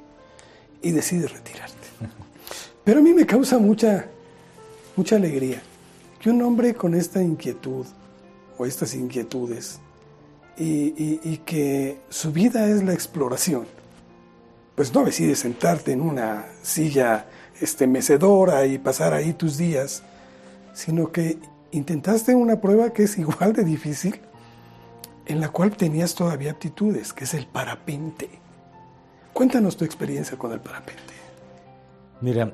[0.80, 1.88] y decides retirarte.
[2.84, 4.06] Pero a mí me causa mucha,
[4.96, 5.62] mucha alegría
[6.18, 7.84] que un hombre con esta inquietud
[8.56, 9.80] o estas inquietudes
[10.56, 13.66] y, que su vida es la exploración,
[14.74, 17.26] pues no decides sentarte en una silla
[17.60, 20.02] este, mecedora y pasar ahí tus días,
[20.72, 21.38] sino que
[21.70, 24.20] intentaste una prueba que es igual de difícil,
[25.26, 28.28] en la cual tenías todavía aptitudes, que es el parapente.
[29.32, 31.14] Cuéntanos tu experiencia con el parapente.
[32.20, 32.52] Mira,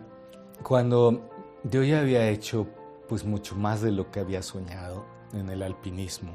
[0.63, 1.31] cuando
[1.65, 2.67] yo ya había hecho
[3.09, 6.33] pues mucho más de lo que había soñado en el alpinismo,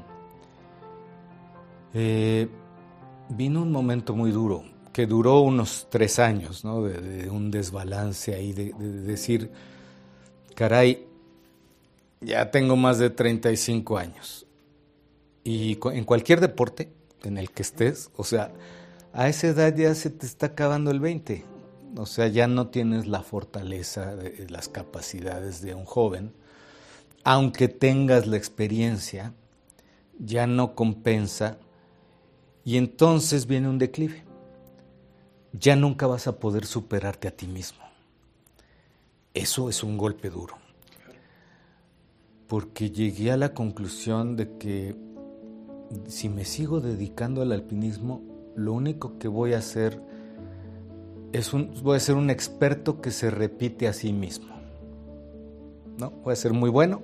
[1.94, 2.48] eh,
[3.28, 6.82] vino un momento muy duro, que duró unos tres años, ¿no?
[6.82, 9.50] de, un desbalance ahí, de, de, decir,
[10.54, 11.06] caray,
[12.24, 14.46] ya tengo más de 35 años.
[15.44, 18.52] Y en cualquier deporte en el que estés, o sea,
[19.12, 21.44] a esa edad ya se te está acabando el 20.
[21.96, 24.16] O sea, ya no tienes la fortaleza,
[24.48, 26.32] las capacidades de un joven.
[27.22, 29.32] Aunque tengas la experiencia,
[30.18, 31.58] ya no compensa
[32.64, 34.24] y entonces viene un declive.
[35.52, 37.84] Ya nunca vas a poder superarte a ti mismo.
[39.34, 40.63] Eso es un golpe duro.
[42.54, 44.94] Porque llegué a la conclusión de que
[46.06, 48.22] si me sigo dedicando al alpinismo,
[48.54, 50.00] lo único que voy a hacer
[51.32, 54.54] es un, voy a ser un experto que se repite a sí mismo.
[55.98, 56.12] ¿No?
[56.22, 57.02] Voy a ser muy bueno,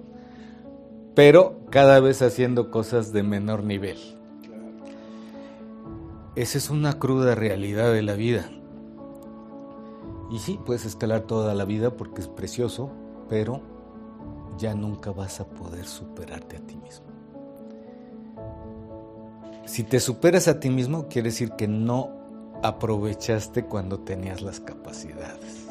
[1.16, 3.98] pero cada vez haciendo cosas de menor nivel.
[6.36, 8.48] Esa es una cruda realidad de la vida.
[10.30, 12.92] Y sí, puedes escalar toda la vida porque es precioso,
[13.28, 13.69] pero
[14.60, 17.06] ya nunca vas a poder superarte a ti mismo.
[19.64, 22.10] Si te superas a ti mismo, quiere decir que no
[22.62, 25.66] aprovechaste cuando tenías las capacidades.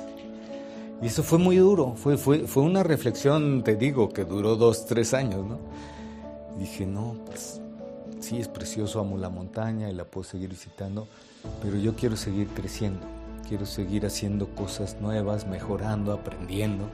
[1.01, 4.85] Y eso fue muy duro, fue, fue, fue una reflexión, te digo, que duró dos,
[4.85, 5.59] tres años, ¿no?
[6.57, 7.61] dije, no, pues
[8.19, 11.07] sí, es precioso, amo la montaña y la puedo seguir visitando,
[11.61, 12.99] pero yo quiero seguir creciendo,
[13.47, 16.89] quiero seguir haciendo cosas nuevas, mejorando, aprendiendo.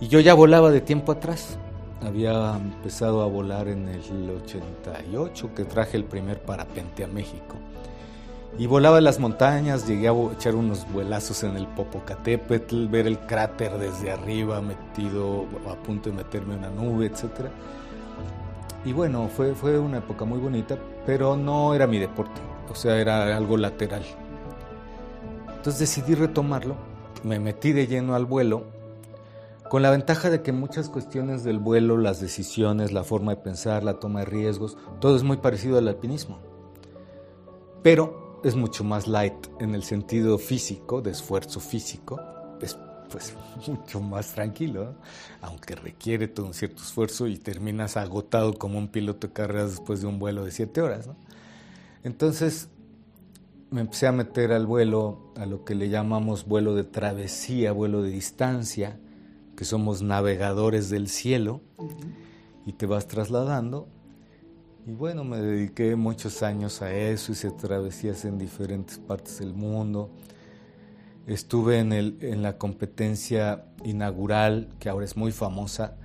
[0.00, 1.58] Y yo ya volaba de tiempo atrás,
[2.06, 7.56] había empezado a volar en el 88, que traje el primer parapente a México.
[8.58, 13.18] Y volaba en las montañas, llegué a echar unos vuelazos en el Popocatépetl, ver el
[13.18, 17.50] cráter desde arriba, metido a punto de meterme en una nube, etc.
[18.84, 22.96] Y bueno, fue, fue una época muy bonita, pero no era mi deporte, o sea,
[23.00, 24.04] era algo lateral.
[25.56, 26.76] Entonces decidí retomarlo,
[27.24, 28.77] me metí de lleno al vuelo
[29.68, 33.84] con la ventaja de que muchas cuestiones del vuelo, las decisiones, la forma de pensar,
[33.84, 36.38] la toma de riesgos, todo es muy parecido al alpinismo.
[37.82, 42.20] Pero es mucho más light en el sentido físico, de esfuerzo físico,
[42.60, 42.78] es
[43.10, 43.34] pues
[43.66, 44.94] mucho más tranquilo,
[45.40, 50.00] aunque requiere todo un cierto esfuerzo y terminas agotado como un piloto de carreras después
[50.00, 51.08] de un vuelo de siete horas.
[52.04, 52.68] Entonces
[53.70, 58.02] me empecé a meter al vuelo, a lo que le llamamos vuelo de travesía, vuelo
[58.02, 58.98] de distancia,
[59.58, 61.60] que somos navegadores del cielo
[62.64, 63.88] y te vas trasladando.
[64.86, 70.12] Y bueno, me dediqué muchos años a eso, hice travesías en diferentes partes del mundo.
[71.26, 75.96] Estuve en, el, en la competencia inaugural, que ahora es muy famosa,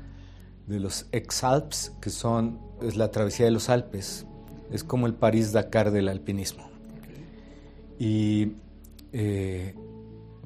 [0.65, 4.25] de los Ex-Alps, que son, es la travesía de los Alpes.
[4.71, 6.67] Es como el París-Dakar del alpinismo.
[7.99, 8.53] Y
[9.11, 9.75] eh,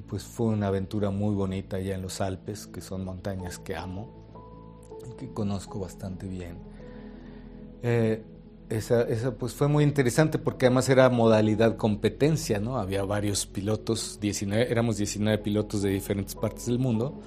[0.08, 4.10] pues fue una aventura muy bonita allá en los Alpes, que son montañas que amo
[5.08, 6.58] y que conozco bastante bien.
[7.82, 8.22] Eh,
[8.70, 12.78] esa, esa, pues fue muy interesante porque además era modalidad competencia, ¿no?
[12.78, 17.20] Había varios pilotos, 19, éramos 19 pilotos de diferentes partes del mundo,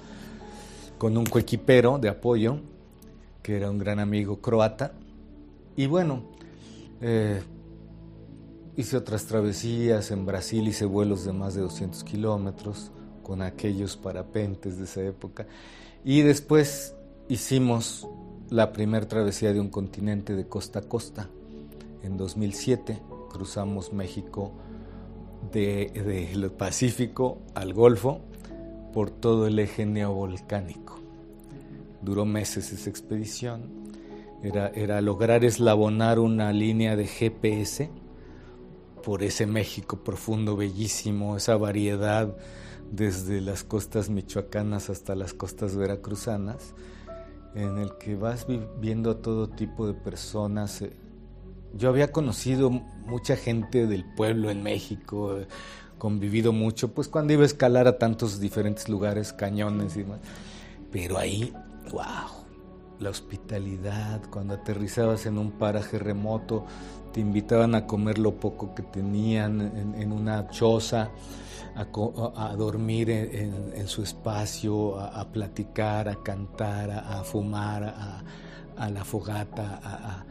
[0.98, 2.60] con un coequipero de apoyo,
[3.42, 4.92] que era un gran amigo croata.
[5.76, 6.22] Y bueno,
[7.00, 7.42] eh,
[8.76, 12.90] hice otras travesías en Brasil, hice vuelos de más de 200 kilómetros
[13.22, 15.46] con aquellos parapentes de esa época.
[16.04, 16.94] Y después
[17.28, 18.08] hicimos
[18.50, 21.28] la primera travesía de un continente de costa a costa.
[22.02, 24.52] En 2007 cruzamos México
[25.52, 28.20] del Pacífico al Golfo
[28.92, 30.98] por todo el eje neovolcánico.
[32.02, 33.82] Duró meses esa expedición.
[34.42, 37.90] Era, era lograr eslabonar una línea de GPS
[39.02, 42.36] por ese México profundo, bellísimo, esa variedad
[42.90, 46.74] desde las costas michoacanas hasta las costas veracruzanas
[47.54, 48.46] en el que vas
[48.80, 50.82] viendo a todo tipo de personas.
[50.82, 50.92] Eh,
[51.74, 55.46] yo había conocido mucha gente del pueblo en México, eh,
[55.98, 60.20] convivido mucho, pues cuando iba a escalar a tantos diferentes lugares, cañones y demás.
[60.90, 61.52] Pero ahí,
[61.90, 62.41] wow,
[63.02, 66.64] la hospitalidad, cuando aterrizabas en un paraje remoto,
[67.12, 71.10] te invitaban a comer lo poco que tenían en una choza
[71.74, 78.22] a, dormir en, su espacio, a, platicar, a cantar, a, fumar,
[78.76, 80.24] a, la fogata.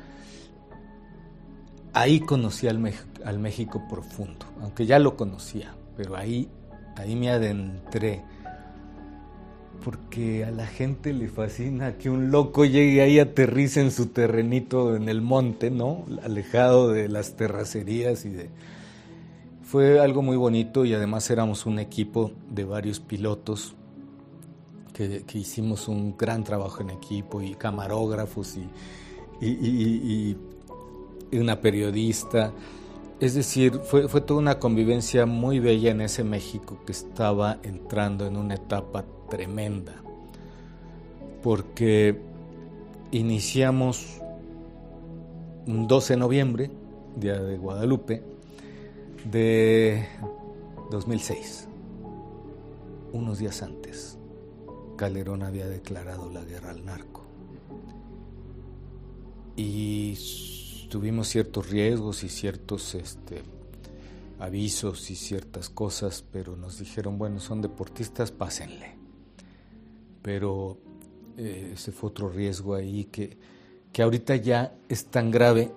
[1.94, 2.94] Ahí conocí al,
[3.26, 6.50] al México profundo, aunque ya lo conocía, pero ahí,
[6.96, 8.24] ahí me adentré
[9.84, 14.96] porque a la gente le fascina que un loco llegue ahí, aterrice en su terrenito
[14.96, 16.06] en el monte, ¿no?
[16.24, 18.36] Alejado de las terracerías y
[19.64, 23.74] fue algo muy bonito y además éramos un equipo de varios pilotos
[24.94, 28.58] que, hicimos un gran trabajo en equipo y camarógrafos
[29.42, 30.38] y,
[31.32, 32.52] una periodista.
[33.20, 38.28] Es decir, fue, fue toda una convivencia muy bella en ese México que estaba entrando
[38.28, 39.96] en una etapa tremenda.
[41.42, 42.22] Porque
[43.10, 44.22] iniciamos
[45.66, 46.72] un 12 de noviembre,
[47.16, 48.22] Día de Guadalupe,
[49.26, 50.06] de
[50.92, 51.68] 2006.
[53.14, 54.18] Unos días antes,
[54.98, 57.24] Calderón había declarado la guerra al narco.
[59.56, 63.42] Y tuvimos ciertos riesgos y ciertos este,
[64.40, 69.01] avisos y ciertas cosas, pero nos dijeron, bueno, son deportistas, pásenle.
[70.22, 70.78] Pero
[71.38, 73.38] eh, ese fue otro riesgo ahí que,
[73.92, 75.72] que ahorita ya es tan grave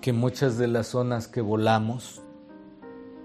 [0.00, 2.20] que muchas de las zonas que volamos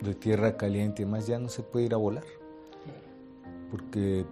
[0.02, 2.23] de tierra caliente y más, ya no se puede ir a volar,
[3.69, 4.25] porque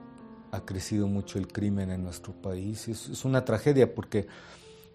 [0.51, 2.87] ha crecido mucho el crimen en nuestro país.
[2.87, 4.27] Es, una tragedia porque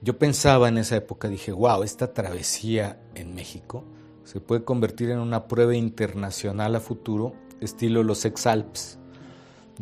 [0.01, 3.85] yo pensaba en esa época, dije, wow, esta travesía en México
[4.25, 8.99] se puede convertir en una prueba internacional a futuro, estilo los Exalps,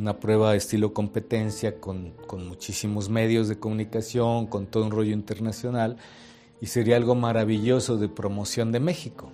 [0.01, 5.13] una prueba de estilo competencia con, con muchísimos medios de comunicación, con todo un rollo
[5.13, 5.97] internacional,
[6.61, 9.31] y sería algo maravilloso de promoción de México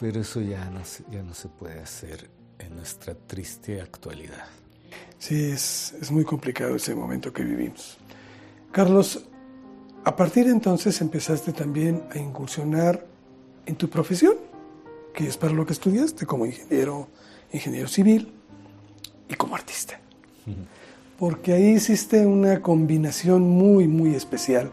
[0.00, 0.80] pero eso ya no,
[1.12, 4.46] ya no se puede hacer en nuestra triste actualidad.
[5.18, 7.98] Sí, es, es muy complicado ese momento que vivimos.
[8.72, 9.26] Carlos,
[10.04, 13.06] a partir de entonces empezaste también a incursionar
[13.66, 14.36] en tu profesión,
[15.12, 17.08] que es para lo que estudiaste como ingeniero,
[17.52, 18.32] ingeniero civil
[19.30, 19.98] y como artista.
[21.18, 24.70] Porque ahí hiciste una combinación muy, muy especial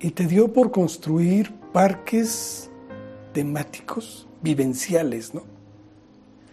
[0.00, 2.70] y te dio por construir parques
[3.32, 5.42] temáticos, vivenciales, ¿no?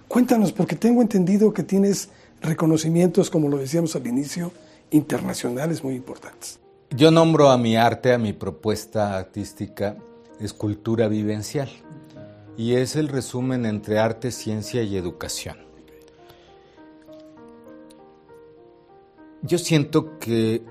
[0.07, 2.09] Cuéntanos, porque tengo entendido que tienes
[2.41, 4.51] reconocimientos, como lo decíamos al inicio,
[4.91, 6.59] internacionales muy importantes.
[6.89, 9.95] Yo nombro a mi arte, a mi propuesta artística,
[10.39, 11.69] escultura vivencial,
[12.57, 15.57] y es el resumen entre arte, ciencia y educación.
[19.45, 20.63] Yo siento que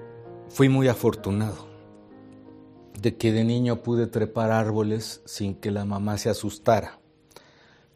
[0.49, 1.69] fui muy afortunado
[2.99, 6.99] de que de niño pude trepar árboles sin que la mamá se asustara.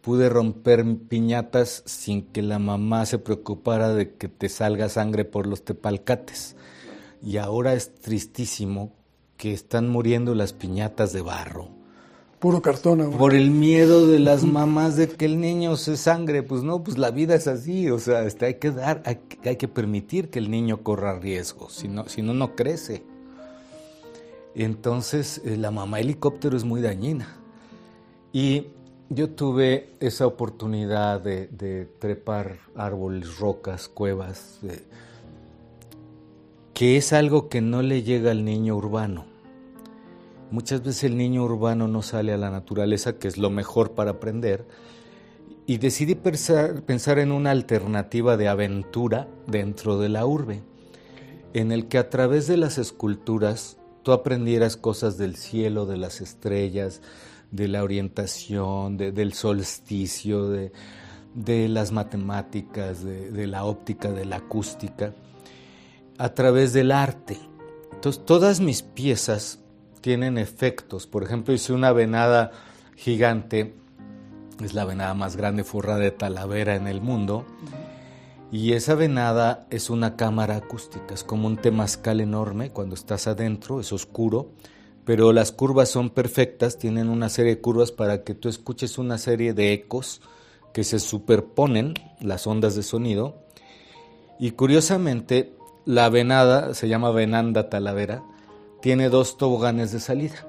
[0.03, 5.47] Pude romper piñatas sin que la mamá se preocupara de que te salga sangre por
[5.47, 6.57] los tepalcates.
[7.23, 8.93] Y ahora es tristísimo
[9.39, 11.76] que están muriendo las piñatas de barro
[12.39, 16.63] Puro cartón Por el miedo de las mamás de que el niño se sangre, pues
[16.63, 19.69] no, pues la vida es así, o sea, este, hay que dar, hay, hay, que
[19.69, 23.03] permitir que el niño corra riesgos, si no, si no, no crece.
[24.55, 27.37] Entonces, eh, la mamá helicóptero es muy dañina.
[28.33, 28.69] Y
[29.09, 34.61] yo tuve esa oportunidad de, trepar árboles, rocas, cuevas,
[36.75, 39.27] que es algo que no le llega al niño urbano.
[40.51, 44.13] Muchas veces el niño urbano no sale a la naturaleza, que es lo mejor para
[44.13, 44.67] aprender,
[45.67, 50.63] y decidí pensar, pensar en una alternativa de aventura dentro de la urbe,
[51.53, 56.21] en el que a través de las esculturas tú aprendieras cosas del cielo, de las
[56.21, 57.03] estrellas,
[57.51, 60.71] de la orientación, del solsticio, de,
[61.69, 65.13] las matemáticas, de, la óptica, de la acústica,
[66.19, 67.39] a través del arte.
[67.93, 69.59] Entonces, todas mis piezas
[70.07, 71.09] tienen efectos.
[71.09, 72.53] Por ejemplo, hice una venada
[72.95, 73.75] gigante,
[74.63, 77.45] es la venada más grande forrada de talavera en el mundo.
[78.53, 83.81] Y esa venada es una cámara acústica, es como un temazcal enorme cuando estás adentro,
[83.81, 84.53] es oscuro
[85.05, 89.19] pero las curvas son perfectas, tienen una serie de curvas para que tú escuches una
[89.19, 90.21] serie de ecos
[90.73, 93.37] que se superponen, las ondas de sonido,
[94.41, 95.53] y curiosamente
[95.85, 98.25] la venada, se llama venanda talavera,
[98.81, 100.47] tiene dos toboganes de salida.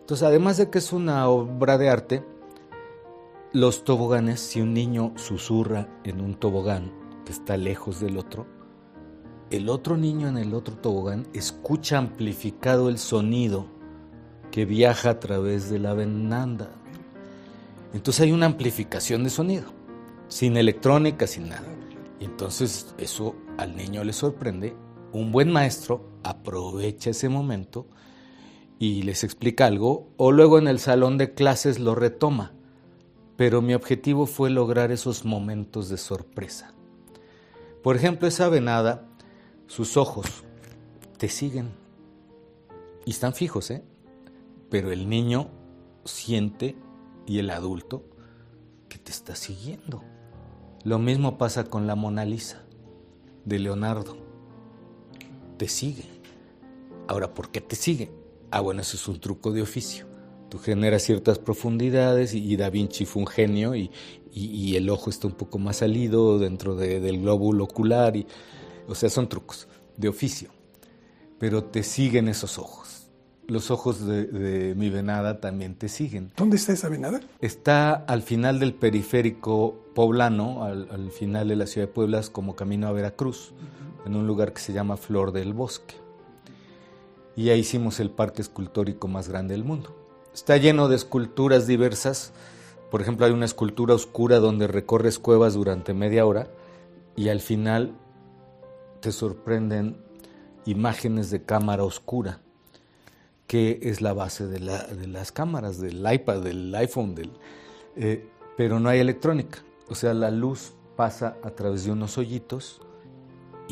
[0.00, 2.24] Entonces, además de que es una obra de arte,
[3.52, 6.92] los toboganes, si un niño susurra en un tobogán
[7.24, 8.46] que está lejos del otro,
[9.50, 13.66] el otro niño en el otro tobogán escucha amplificado el sonido
[14.50, 16.70] que viaja a través de la venanda.
[17.92, 19.66] Entonces hay una amplificación de sonido,
[20.28, 21.68] sin electrónica, sin nada.
[22.18, 24.74] Y entonces eso al niño le sorprende.
[25.12, 27.86] Un buen maestro aprovecha ese momento
[28.78, 32.52] y les explica algo, o luego en el salón de clases lo retoma.
[33.36, 36.72] Pero mi objetivo fue lograr esos momentos de sorpresa.
[37.82, 39.06] Por ejemplo, esa venada
[39.66, 40.26] sus ojos
[41.18, 41.70] te siguen
[43.04, 43.84] y están fijos, ¿eh?
[44.70, 45.48] Pero el niño
[46.04, 46.76] siente
[47.26, 48.04] y el adulto
[48.88, 50.02] que te está siguiendo.
[50.84, 52.62] Lo mismo pasa con la Mona Lisa
[53.44, 54.21] de Leonardo.
[55.56, 56.04] Te sigue.
[57.08, 58.10] Ahora, ¿por qué te sigue?
[58.50, 60.06] Ah, bueno, eso es un truco de oficio.
[60.48, 63.90] Tú generas ciertas profundidades y, Da Vinci fue un genio y,
[64.76, 68.26] el ojo está un poco más salido dentro del glóbulo ocular y
[68.88, 70.50] o sea, son trucos de oficio,
[71.38, 73.08] pero te siguen esos ojos.
[73.48, 76.30] Los ojos de, mi venada también te siguen.
[76.36, 77.20] ¿Dónde está esa venada?
[77.40, 82.86] Está al final del periférico poblano, al, final de la ciudad de Puebla, como camino
[82.86, 83.52] a Veracruz,
[84.04, 85.96] en un lugar que se llama Flor del Bosque.
[87.36, 89.96] Y ahí hicimos el parque escultórico más grande del mundo.
[90.34, 92.32] Está lleno de esculturas diversas.
[92.90, 96.48] Por ejemplo, hay una escultura oscura donde recorres cuevas durante media hora
[97.16, 97.94] y al final
[99.00, 99.96] te sorprenden
[100.64, 102.40] imágenes de cámara oscura,
[103.46, 107.30] que es la base de, las cámaras, del iPad, del iPhone, del,
[107.96, 108.26] eh,
[108.56, 109.58] pero no hay electrónica.
[109.88, 112.80] O sea, la luz pasa a través de unos hoyitos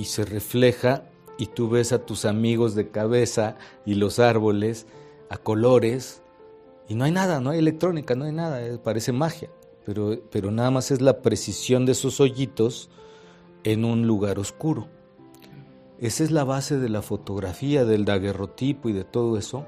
[0.01, 1.05] y se refleja
[1.37, 4.87] y tú ves a tus amigos de cabeza y los árboles
[5.29, 6.23] a colores
[6.89, 9.51] y no hay nada, no hay electrónica, no hay nada, eh, parece magia,
[9.85, 12.89] pero, pero nada más es la precisión de esos hoyitos
[13.63, 14.89] en un lugar oscuro.
[15.99, 19.67] Esa es la base de la fotografía, del daguerrotipo y de todo eso.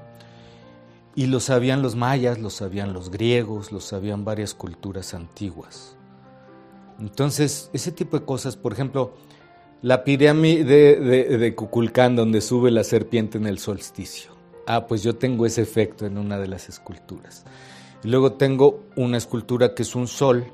[1.13, 5.95] Y lo sabían los mayas, lo sabían los griegos, lo sabían varias culturas antiguas.
[6.99, 9.13] Entonces, ese tipo de cosas, por ejemplo,
[9.83, 14.31] la pirámide de, de, Cuculcán, donde sube la serpiente en el solsticio.
[14.65, 17.45] Ah, pues yo tengo ese efecto en una de las esculturas.
[18.03, 20.51] Y luego tengo una escultura que es un sol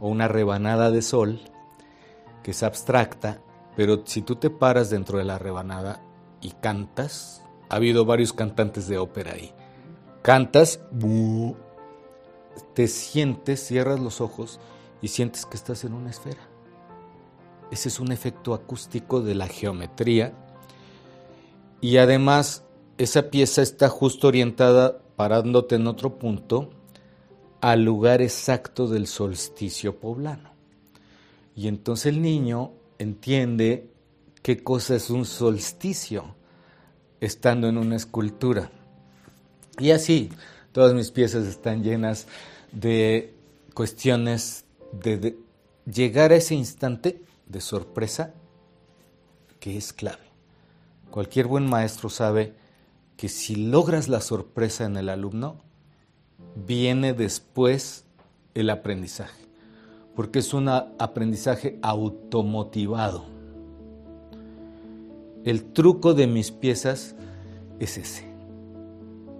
[0.00, 1.40] o una rebanada de sol,
[2.42, 3.42] que es abstracta
[3.78, 6.02] pero si tú te paras dentro de la rebanada
[6.40, 9.54] y cantas, ha habido varios cantantes de ópera ahí.
[10.20, 10.80] Cantas,
[12.74, 14.58] te sientes, cierras los ojos
[15.00, 16.47] y sientes que estás en una esfera.
[17.70, 20.32] Ese es un efecto acústico de la geometría.
[21.80, 22.64] Y además,
[22.96, 26.70] esa pieza está justo orientada, parándote en otro punto,
[27.60, 30.52] al lugar exacto del solsticio poblano.
[31.54, 33.90] Y entonces el niño entiende
[34.42, 36.36] qué cosa es un solsticio
[37.20, 38.70] estando en una escultura.
[39.78, 40.30] Y así,
[40.72, 42.26] todas mis piezas están llenas
[42.72, 43.34] de
[43.74, 45.36] cuestiones de,
[45.84, 48.34] llegar a ese instante de sorpresa
[49.60, 50.28] que es clave.
[51.10, 52.54] Cualquier buen maestro sabe
[53.16, 55.56] que si logras la sorpresa en el alumno,
[56.54, 58.04] viene después
[58.54, 59.44] el aprendizaje,
[60.14, 63.24] porque es un aprendizaje automotivado.
[65.44, 67.14] El truco de mis piezas
[67.80, 68.24] es ese.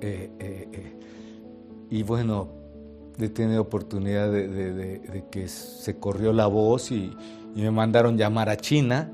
[0.01, 0.97] Eh, eh, eh,
[1.91, 2.49] y bueno,
[3.19, 7.13] he tenido oportunidad de, que se corrió la voz y,
[7.59, 9.11] y, me mandaron llamar a China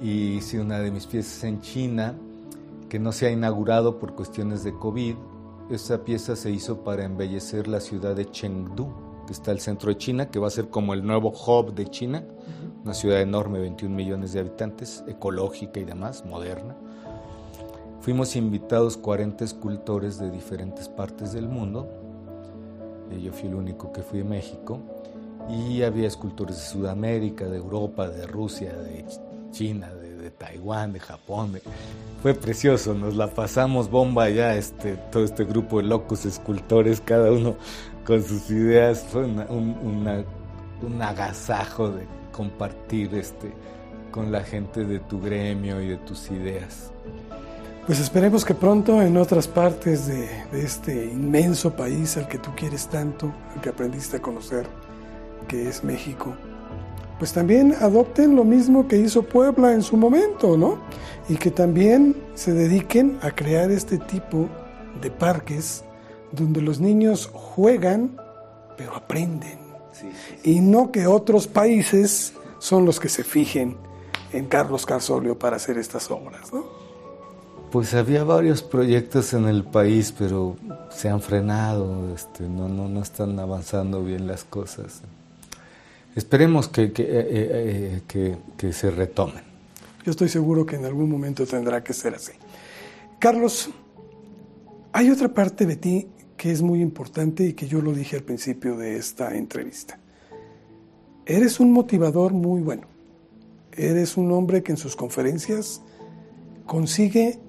[0.00, 2.14] y hice una de mis piezas en China
[2.90, 5.14] que no se ha inaugurado por cuestiones de COVID.
[5.70, 8.92] Esa pieza se hizo para embellecer la ciudad de Chengdu,
[9.26, 11.86] que está al centro de China, que va a ser como el nuevo hub de
[11.86, 12.22] China,
[12.84, 16.76] una ciudad enorme, 21 millones de habitantes, ecológica y demás, moderna.
[18.00, 21.88] Fuimos invitados 40 escultores de diferentes partes del mundo.
[23.10, 24.82] Eh, yo fui el único que fui de México.
[25.48, 29.04] Y había escultores de Sudamérica, de Europa, de Rusia, de
[29.50, 31.60] China, de, Taiwán, de Japón.
[32.22, 37.30] Fue precioso, nos la pasamos bomba ya, este, todo este grupo de locos escultores, cada
[37.30, 37.56] uno
[38.06, 39.04] con sus ideas.
[39.10, 40.24] Fue un,
[40.82, 43.52] un agasajo de compartir este,
[44.10, 46.90] con la gente de tu gremio y de tus ideas.
[47.86, 52.86] Pues esperemos que pronto en otras partes de, este inmenso país al que tú quieres
[52.88, 54.66] tanto, al que aprendiste a conocer,
[55.48, 56.34] que es México,
[57.18, 60.78] pues también adopten lo mismo que hizo Puebla en su momento, ¿no?
[61.28, 64.48] Y que también se dediquen a crear este tipo
[65.00, 65.84] de parques
[66.32, 68.20] donde los niños juegan,
[68.76, 69.58] pero aprenden.
[70.42, 73.76] Y no que otros países son los que se fijen
[74.32, 76.64] en Carlos Carsolio para hacer estas obras, ¿no?
[77.70, 80.56] Pues había varios proyectos en el país, pero
[80.90, 85.02] se han frenado, este, no, no, no están avanzando bien las cosas.
[86.14, 89.42] Esperemos que, que, eh, eh, que, se retomen.
[90.04, 92.32] Yo estoy seguro que en algún momento tendrá que ser así.
[93.18, 93.70] Carlos,
[94.92, 98.22] hay otra parte de ti que es muy importante y que yo lo dije al
[98.22, 99.98] principio de esta entrevista.
[101.26, 102.86] Eres un motivador muy bueno.
[103.72, 105.80] Eres un hombre que en sus conferencias
[106.66, 107.40] consigue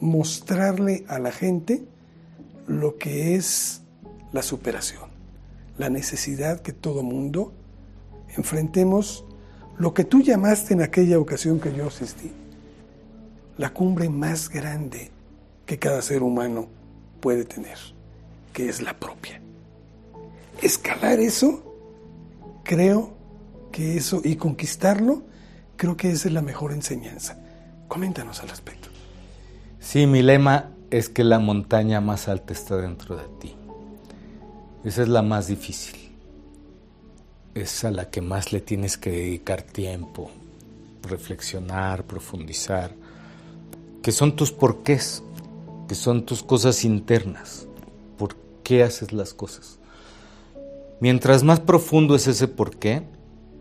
[0.00, 1.84] mostrarle a la gente
[2.66, 3.82] lo que es
[4.32, 5.08] la superación,
[5.78, 7.52] la necesidad que todo mundo
[8.36, 9.24] enfrentemos
[9.78, 12.32] lo que tú llamaste en aquella ocasión que yo asistí,
[13.58, 15.10] la cumbre más grande
[15.64, 16.68] que cada ser humano
[17.20, 17.78] puede tener,
[18.52, 19.40] que es la propia.
[20.62, 21.62] Escalar eso,
[22.64, 23.14] creo
[23.72, 25.22] que eso, y conquistarlo,
[25.76, 27.38] creo que esa es la mejor enseñanza.
[27.88, 28.88] Coméntanos al respecto.
[29.80, 33.54] Sí, mi lema es que la montaña más alta está dentro de ti.
[34.84, 36.05] Esa es la más difícil.
[37.56, 40.30] Es a la que más le tienes que dedicar tiempo,
[41.02, 42.92] reflexionar, profundizar,
[44.02, 45.22] que son tus porqués,
[45.88, 47.66] que son tus cosas internas.
[48.18, 49.78] ¿Por qué haces las cosas?
[51.00, 53.04] Mientras más profundo es ese porqué,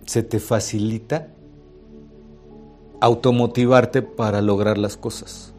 [0.06, 1.30] se te facilita
[3.00, 5.54] automotivarte para lograr las cosas.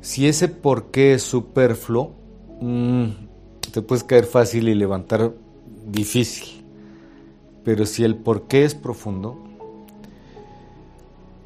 [0.00, 2.16] Si ese por qué es superfluo,
[2.60, 3.10] mm,
[3.72, 5.32] te puedes caer fácil y levantar
[5.86, 6.63] difícil.
[7.64, 9.42] Pero si el por qué es profundo,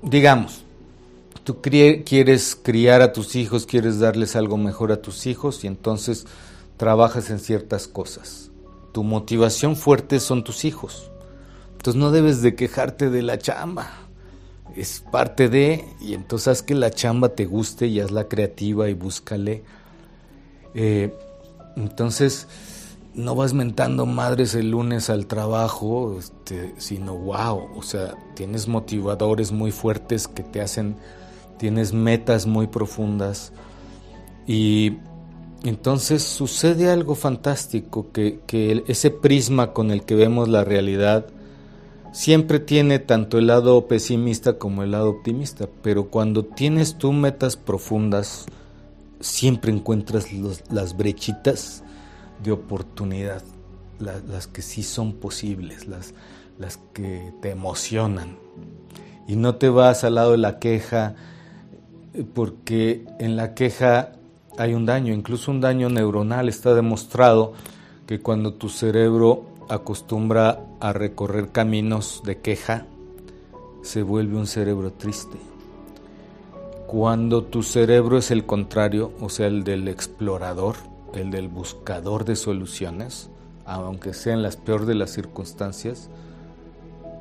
[0.03, 0.63] digamos,
[1.45, 6.27] tú quieres criar a tus hijos, quieres darles algo mejor a tus hijos y entonces
[6.77, 8.51] trabajas en ciertas cosas.
[8.93, 11.11] Tu motivación fuerte son tus hijos.
[11.77, 14.09] Entonces no debes de quejarte de la chamba
[14.77, 18.95] es parte de, y entonces haz que la chamba te guste y hazla creativa y
[18.95, 19.63] búscale.
[20.75, 21.13] Eh,
[21.77, 22.47] entonces,
[23.19, 29.51] no vas mentando madres el lunes al trabajo, este, sino wow, o sea, tienes motivadores
[29.51, 30.95] muy fuertes que te hacen,
[31.59, 33.53] tienes metas muy profundas.
[34.47, 34.99] Y
[35.65, 41.27] entonces sucede algo fantástico, que, que ese prisma con el que vemos la realidad,
[42.13, 47.57] siempre tiene tanto el lado pesimista como el lado optimista, pero cuando tienes tú metas
[47.57, 48.47] profundas,
[49.19, 50.29] siempre encuentras
[50.71, 51.83] las brechitas
[52.43, 53.43] de oportunidad,
[53.99, 56.15] las que sí son posibles, las,
[56.59, 58.37] las que te emocionan.
[59.27, 61.15] Y no te vas al lado de la queja,
[62.35, 64.13] porque en la queja
[64.57, 66.49] hay un daño, incluso un daño neuronal.
[66.49, 67.53] Está demostrado
[68.07, 72.87] que cuando tu cerebro acostumbra a recorrer caminos de queja,
[73.83, 75.39] se vuelve un cerebro triste.
[76.87, 80.77] Cuando tu cerebro es el contrario, o sea, el del explorador,
[81.19, 83.31] el del buscador de soluciones,
[83.65, 86.09] aunque sean las peores de las circunstancias,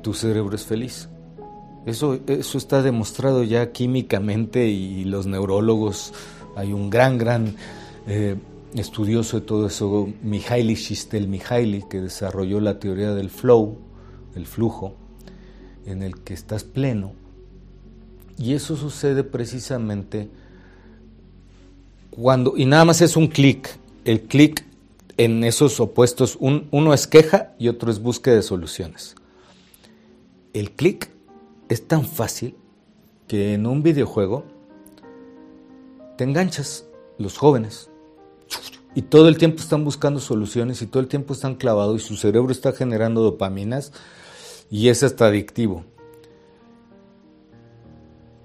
[0.02, 1.08] tu cerebro es feliz.
[1.86, 6.12] Eso, eso está demostrado ya químicamente y los neurólogos,
[6.56, 7.54] hay un gran, gran
[8.06, 8.36] eh,
[8.74, 13.78] estudioso de todo eso, Mihaly Csikszentmihalyi, que desarrolló la teoría del flow,
[14.34, 14.94] el flujo,
[15.86, 17.12] en el que estás pleno.
[18.36, 20.28] Y eso sucede precisamente
[22.10, 23.68] cuando, y nada más es un clic,
[24.08, 24.64] el clic
[25.18, 29.16] en esos opuestos, uno es queja y otro es búsqueda de soluciones.
[30.54, 31.10] El clic
[31.68, 32.56] es tan fácil
[33.26, 34.46] que en un videojuego
[36.16, 36.86] te enganchas,
[37.18, 37.90] los jóvenes,
[38.94, 42.16] y todo el tiempo están buscando soluciones y todo el tiempo están clavados y su
[42.16, 43.92] cerebro está generando dopaminas
[44.70, 45.84] y es hasta adictivo.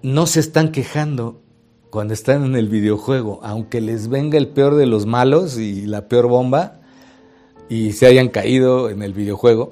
[0.02, 1.43] No se están quejando
[1.94, 6.08] cuando están en el videojuego, aunque les venga el peor de los malos y la
[6.08, 6.82] peor bomba
[7.70, 9.70] y se hayan caído en el videojuego.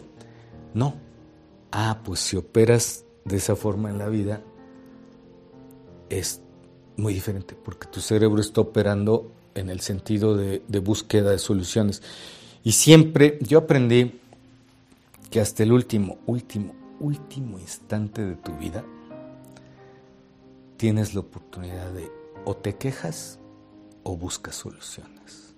[0.75, 0.93] No.
[1.71, 4.43] Ah, pues si operas de esa forma en la vida,
[6.11, 6.41] es
[6.95, 12.03] muy diferente, porque tu cerebro está operando en el sentido de, búsqueda de soluciones.
[12.63, 14.21] Y siempre yo aprendí
[15.31, 18.85] que hasta el último, último, último instante de tu vida
[20.81, 22.11] tienes la oportunidad de
[22.43, 23.37] o te quejas
[24.01, 25.53] o buscas soluciones.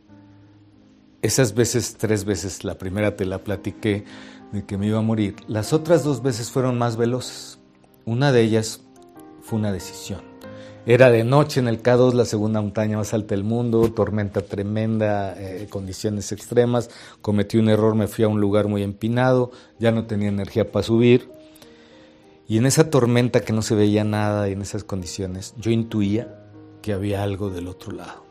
[1.21, 4.03] Esas veces, tres veces, la primera te la platiqué
[4.51, 5.37] de que me iba a morir.
[5.47, 7.57] Las otras dos veces fueron más veloces.
[8.03, 8.81] Una de ellas
[9.41, 10.19] fue una decisión.
[10.85, 15.35] Era de noche en el K2, la segunda montaña más alta del mundo, tormenta tremenda,
[15.37, 16.89] eh, condiciones extremas.
[17.21, 20.83] Cometí un error, me fui a un lugar muy empinado, ya no tenía energía para
[20.83, 21.31] subir.
[22.47, 26.49] Y en esa tormenta que no se veía nada y en esas condiciones, yo intuía
[26.81, 28.23] que había algo del otro lado.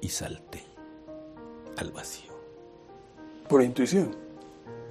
[0.00, 0.64] Y salté
[1.76, 2.32] al vacío.
[3.48, 4.14] Por intuición.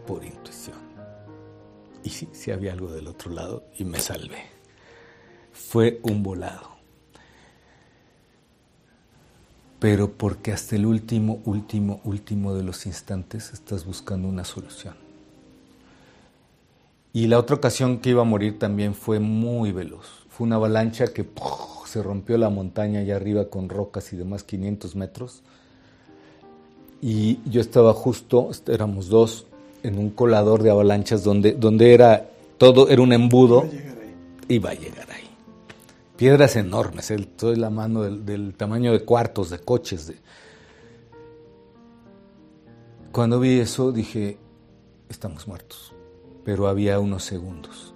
[0.08, 0.78] Por intuición.
[2.04, 4.56] Y sí, sí había algo del otro lado y me salvé
[5.56, 6.76] fue un volado.
[9.80, 15.05] Pero porque hasta el último, último, último de los instantes estás buscando una solución.
[17.16, 20.06] Y la otra ocasión que iba a morir también fue muy veloz.
[20.28, 21.26] Fue una avalancha que
[21.86, 25.42] se rompió la montaña allá arriba con rocas y demás 500 metros.
[27.02, 29.48] Y yo estaba justo, éramos dos,
[29.82, 33.66] en un colador de avalanchas donde, donde era todo, era un embudo.
[34.50, 35.26] Iba a llegar ahí
[36.16, 40.08] piedras enormes, el, toda la mano del, tamaño de cuartos, de coches.
[40.08, 40.16] De...
[43.12, 44.38] Cuando vi eso dije,
[45.10, 45.94] estamos muertos,
[46.46, 47.94] pero había unos segundos.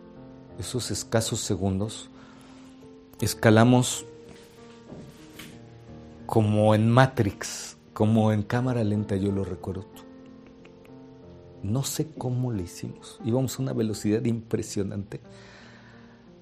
[0.60, 2.10] Esos escasos segundos
[3.22, 4.06] escalamos
[6.26, 9.86] como en Matrix, como en cámara lenta, yo lo recuerdo.
[11.64, 13.20] No sé cómo lo hicimos.
[13.24, 15.22] Íbamos a una velocidad impresionante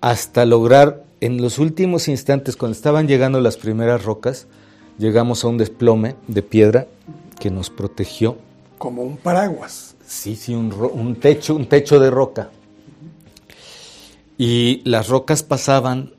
[0.01, 4.47] hasta lograr en los últimos instantes, cuando estaban llegando las primeras rocas,
[4.97, 6.87] llegamos a un desplome de piedra
[7.39, 8.37] que nos protegió.
[8.77, 9.95] Como un paraguas.
[10.07, 12.49] Sí, sí, un, techo, un techo de roca.
[14.37, 16.13] Y las rocas pasaban,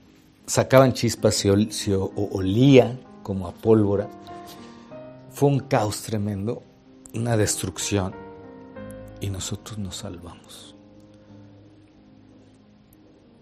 [0.45, 4.11] sacaban chispas, se, se olía como a pólvora.
[5.31, 6.63] Fue un caos tremendo,
[7.15, 8.13] una destrucción.
[9.23, 10.77] Y nosotros nos salvamos.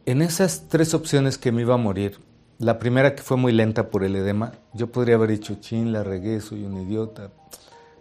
[0.04, 2.20] En esas tres opciones que me iba a morir,
[2.58, 6.04] la primera que fue muy lenta por el edema, yo podría haber dicho, chin, la
[6.04, 7.32] regué, soy un idiota.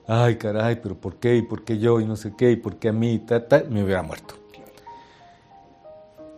[0.08, 1.36] Ay, caray, pero ¿por qué?
[1.36, 2.00] ¿Y por qué yo?
[2.00, 3.20] Y no sé qué, ¿y por qué a mí?
[3.20, 4.36] Ta, ta, me hubiera muerto.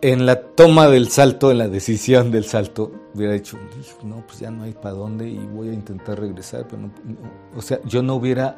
[0.00, 3.58] En la toma del salto, en la decisión del salto, hubiera dicho,
[4.04, 6.66] no, pues ya no hay para dónde y voy a intentar regresar.
[6.68, 6.90] Pero no,
[7.56, 8.56] o sea, yo no hubiera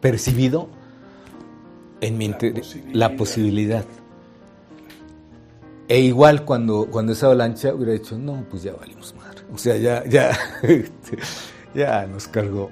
[0.00, 0.68] percibido
[2.00, 2.34] en mi
[2.92, 3.84] la posibilidad.
[5.86, 9.42] E igual cuando, cuando esa avalancha hubiera dicho, no, pues ya valimos madre.
[9.52, 10.36] O sea, ya, ya,
[11.74, 12.70] ya nos cargó.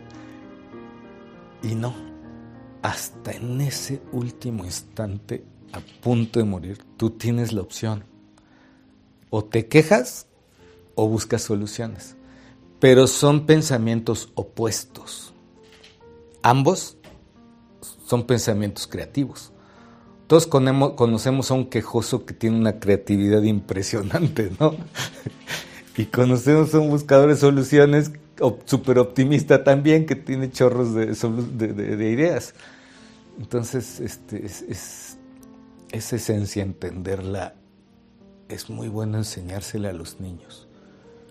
[1.62, 1.94] Y no,
[2.82, 8.04] hasta en ese último instante, a punto de morir, tú tienes la opción.
[9.30, 10.26] O te quejas
[10.94, 12.16] o buscas soluciones.
[12.80, 15.32] Pero son pensamientos opuestos.
[16.42, 16.96] Ambos
[18.06, 19.52] son pensamientos creativos.
[20.26, 24.74] Todos conocemos a un quejoso que tiene una creatividad impresionante, ¿no?
[25.96, 28.12] y conocemos a un buscador de soluciones
[28.64, 32.54] súper optimista también que tiene chorros de, ideas.
[33.38, 35.18] Entonces, este, es, es,
[35.90, 37.54] es esencia entenderla.
[38.48, 40.68] Es muy bueno enseñársela a los niños.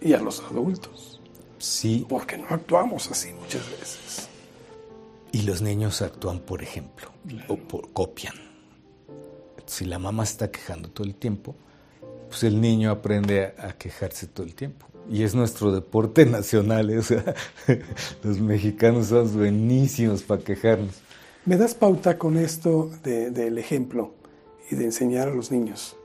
[0.01, 1.21] Y a los adultos.
[1.59, 2.05] Sí.
[2.09, 4.29] Porque no actuamos así muchas veces.
[5.31, 7.11] Y los niños actúan por ejemplo,
[7.47, 8.51] o por, copian
[9.71, 11.55] si la mamá está quejando todo el tiempo,
[12.27, 14.85] pues el niño aprende a, quejarse todo el tiempo.
[15.11, 16.89] Y es nuestro deporte nacional.
[16.89, 16.97] ¿eh?
[16.97, 17.35] O sea,
[18.23, 21.01] los mexicanos son buenísimos para quejarnos.
[21.45, 24.13] ¿Me das pauta con esto del ejemplo
[24.69, 25.97] y de enseñar a los niños?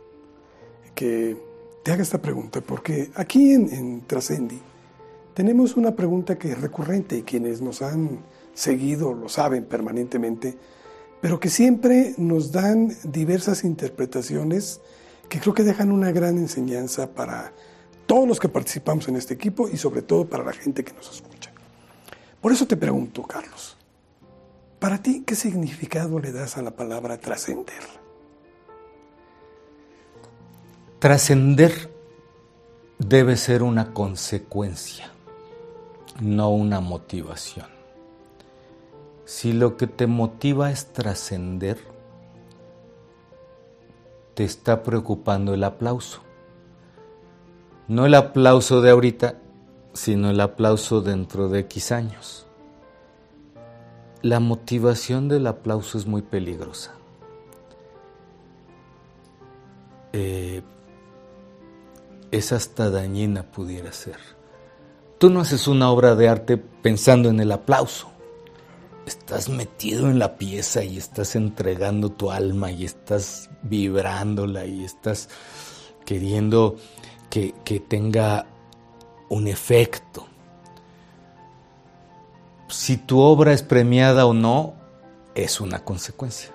[0.95, 1.37] Que
[1.85, 4.59] te haga esta pregunta, porque aquí en, en Trascendi
[5.35, 8.21] tenemos una pregunta que es recurrente y quienes nos han
[8.55, 10.57] seguido lo saben permanentemente,
[11.21, 14.81] pero que siempre nos dan diversas interpretaciones
[15.29, 17.53] que creo que dejan una gran enseñanza para
[18.07, 21.11] todos los que participamos en este equipo y sobre todo para la gente que nos
[21.11, 21.53] escucha.
[22.41, 23.77] Por eso te pregunto, Carlos,
[24.79, 27.83] para ti, ¿qué significado le das a la palabra trascender?
[30.99, 31.91] Trascender
[32.99, 35.11] debe ser una consecuencia,
[36.21, 37.67] no una motivación.
[39.25, 41.79] Si lo que te motiva es trascender,
[44.35, 46.26] te está preocupando el aplauso.
[47.89, 49.37] No el aplauso de ahorita,
[49.93, 52.47] sino el aplauso dentro de X años.
[54.23, 56.95] La motivación del aplauso es muy peligrosa.
[60.13, 60.63] Eh,
[62.31, 64.19] es hasta dañina pudiera ser.
[65.19, 68.11] Tú no haces una obra de arte pensando en el aplauso
[69.07, 75.29] estás metido en la pieza y estás entregando tu alma y estás vibrándola y estás
[76.05, 76.77] queriendo
[77.65, 78.47] que, tenga
[79.29, 80.27] un efecto.
[82.69, 84.75] Si tu obra es premiada o no,
[85.35, 86.51] es una consecuencia.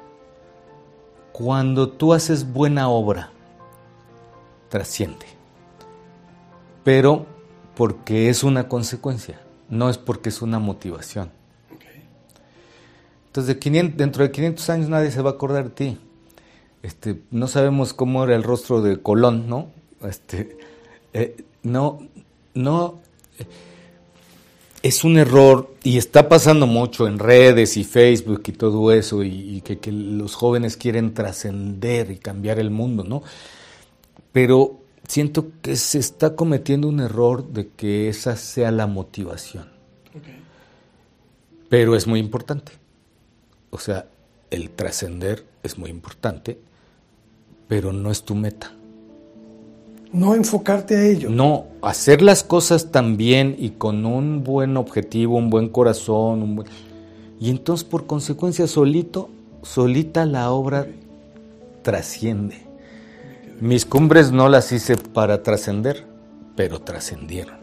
[1.32, 3.30] Cuando tú haces buena obra,
[4.70, 5.26] trasciende.
[6.84, 7.26] Pero
[7.76, 11.32] porque es una consecuencia, no es porque es una motivación.
[13.28, 13.58] Entonces,
[13.96, 15.98] dentro de 500 años nadie se va a acordar de ti.
[16.82, 19.70] Este, no sabemos cómo era el rostro de Colón, ¿no?
[20.02, 20.58] Este,
[21.14, 22.08] eh, no,
[22.54, 23.00] no,
[24.82, 29.62] es un error y está pasando mucho en redes y Facebook y todo eso y,
[29.62, 33.22] que, que, los jóvenes quieren trascender y cambiar el mundo, ¿no?
[34.32, 39.70] Pero siento que se está cometiendo un error de que esa sea la motivación.
[41.70, 42.74] Pero es muy importante.
[43.70, 44.08] O sea,
[44.50, 46.60] el trascender es muy importante,
[47.68, 48.74] pero no es tu meta.
[50.12, 51.30] No enfocarte a ello.
[51.30, 56.66] No, hacer las cosas también y con un buen objetivo, un buen corazón.
[57.40, 59.30] Y entonces por consecuencia solito,
[59.64, 60.88] solita la obra
[61.82, 62.58] trasciende.
[63.60, 66.06] Mis cumbres no las hice para trascender,
[66.56, 67.62] pero trascendieron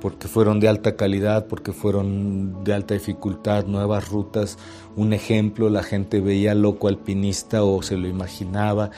[0.00, 4.58] porque fueron de alta calidad, porque fueron de alta dificultad, nuevas rutas,
[4.94, 8.90] un ejemplo, la gente veía loco alpinista o se lo imaginaba,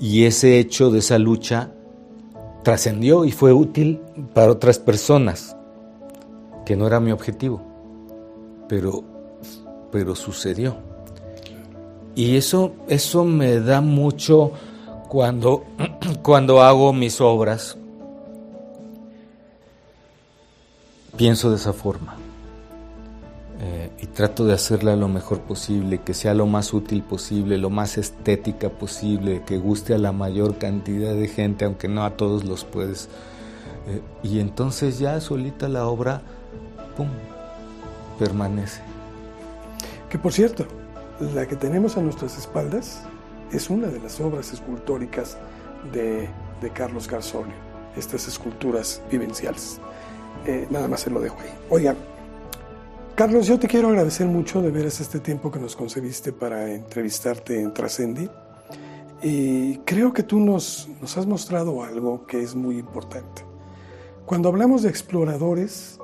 [0.00, 1.72] y ese hecho de esa lucha
[2.68, 3.98] trascendió y fue útil
[4.34, 5.56] para otras personas,
[6.66, 7.62] que no era mi objetivo,
[8.68, 9.02] pero,
[9.90, 10.76] pero sucedió.
[12.14, 14.52] Y eso, eso me da mucho
[15.08, 15.64] cuando,
[16.22, 17.78] cuando hago mis obras,
[21.16, 22.27] pienso de esa forma
[23.60, 27.70] eh, y trato de hacerla lo mejor posible, que sea lo más útil posible, lo
[27.70, 32.44] más estética posible, que guste a la mayor cantidad de gente, aunque no a todos
[32.44, 33.08] los puedes.
[33.88, 36.22] Eh, y entonces ya solita la obra,
[36.96, 37.08] ¡pum!,
[38.18, 38.80] permanece.
[40.08, 40.64] Que por cierto,
[41.34, 43.02] la que tenemos a nuestras espaldas
[43.52, 45.36] es una de las obras escultóricas
[45.92, 46.28] de,
[46.74, 47.54] Carlos Garzolio,
[47.96, 49.80] estas esculturas vivenciales.
[50.46, 51.50] Eh, nada más se lo dejo ahí.
[51.70, 51.96] Oiga,
[53.18, 57.60] Carlos, yo te quiero agradecer mucho de veras este tiempo que nos concebiste para entrevistarte
[57.60, 58.30] en Trascendi.
[59.24, 63.42] Y creo que tú nos, nos has mostrado algo que es muy importante.
[64.24, 65.98] Cuando hablamos de exploradores,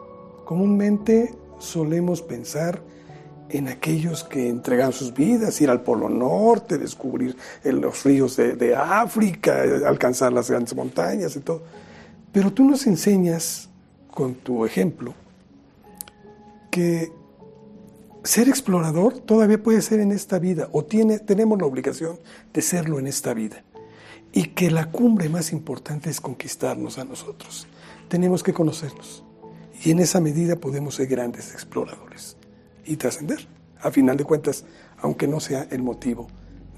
[0.44, 2.82] comúnmente solemos pensar
[3.48, 8.74] en aquellos que entregan sus vidas, ir al Polo Norte, descubrir los ríos de, de
[8.74, 11.62] África, alcanzar las grandes montañas y todo.
[12.32, 13.68] Pero tú nos enseñas
[14.10, 15.14] con tu ejemplo,
[16.74, 17.12] que
[18.24, 22.18] ser explorador todavía puede ser en esta vida, o tiene, tenemos la obligación
[22.52, 23.62] de serlo en esta vida,
[24.32, 27.68] y que la cumbre más importante es conquistarnos a nosotros.
[28.08, 29.22] Tenemos que conocernos,
[29.84, 32.36] y en esa medida podemos ser grandes exploradores
[32.84, 33.46] y trascender,
[33.80, 34.64] a final de cuentas,
[34.98, 36.26] aunque no sea el motivo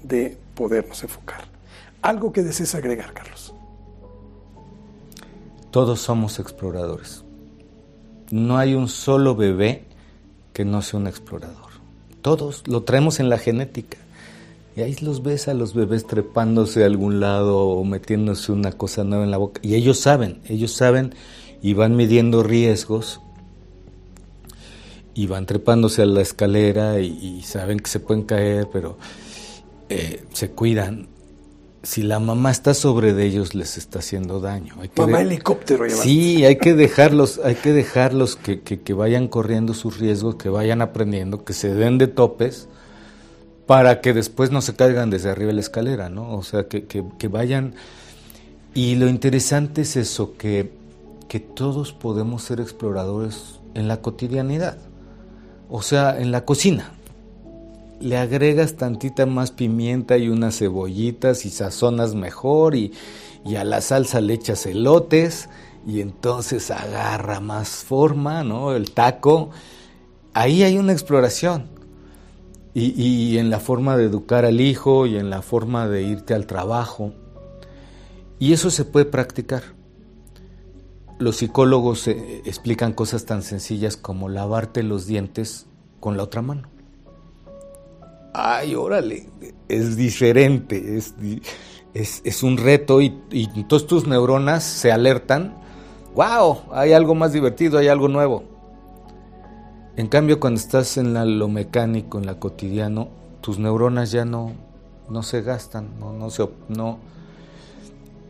[0.03, 1.45] de podernos enfocar.
[2.03, 3.55] Algo que desees agregar, Carlos.
[5.71, 7.23] Todos somos exploradores.
[8.29, 9.86] No hay un solo bebé
[10.57, 11.69] que no sea un explorador.
[12.23, 13.99] Todos lo traemos en la genética.
[14.75, 19.03] Y ahí los ves a los bebés trepándose a algún lado o metiéndose una cosa
[19.03, 19.61] nueva en la boca.
[19.63, 21.13] Y ellos saben, ellos saben
[21.61, 23.21] y van midiendo riesgos
[25.13, 28.97] y van trepándose a la escalera y, saben que se pueden caer, pero
[29.89, 31.07] eh, se cuidan.
[31.87, 34.75] Si la mamá está sobre de ellos, les está haciendo daño.
[34.81, 35.89] Hay mamá helicóptero.
[35.89, 40.81] Sí, hay que dejarlos, hay que dejarlos que, que, vayan corriendo sus riesgos, que vayan
[40.81, 42.67] aprendiendo, que se den de topes,
[43.67, 46.33] para que después no se caigan desde arriba de la escalera, ¿no?
[46.35, 47.73] O sea, que, que vayan...
[48.73, 50.73] Y lo interesante es eso, que,
[51.29, 54.77] que todos podemos ser exploradores en la cotidianidad.
[55.69, 56.96] O sea, en la cocina.
[57.99, 62.93] Le agregas tantita más pimienta y unas cebollitas y sazonas mejor y,
[63.57, 65.49] a la salsa le echas elotes
[65.85, 68.75] y entonces agarra más forma, ¿no?
[68.75, 69.51] El taco.
[70.33, 71.69] Ahí hay una exploración.
[72.73, 76.35] Y, y, en la forma de educar al hijo y en la forma de irte
[76.35, 77.13] al trabajo.
[78.37, 79.63] Y eso se puede practicar.
[81.17, 85.65] Los psicólogos eh, explican cosas tan sencillas como lavarte los dientes
[85.99, 86.76] con la otra mano.
[88.39, 89.27] Ay, órale,
[89.67, 95.55] es diferente, es, es, un reto y, y entonces tus neuronas se alertan,
[96.13, 98.43] wow, hay algo más divertido, hay algo nuevo.
[99.95, 103.07] En cambio, cuando estás en lo mecánico, en lo cotidiano,
[103.41, 104.51] tus neuronas ya no,
[105.09, 106.47] no se gastan, no, no se...
[106.69, 106.99] No,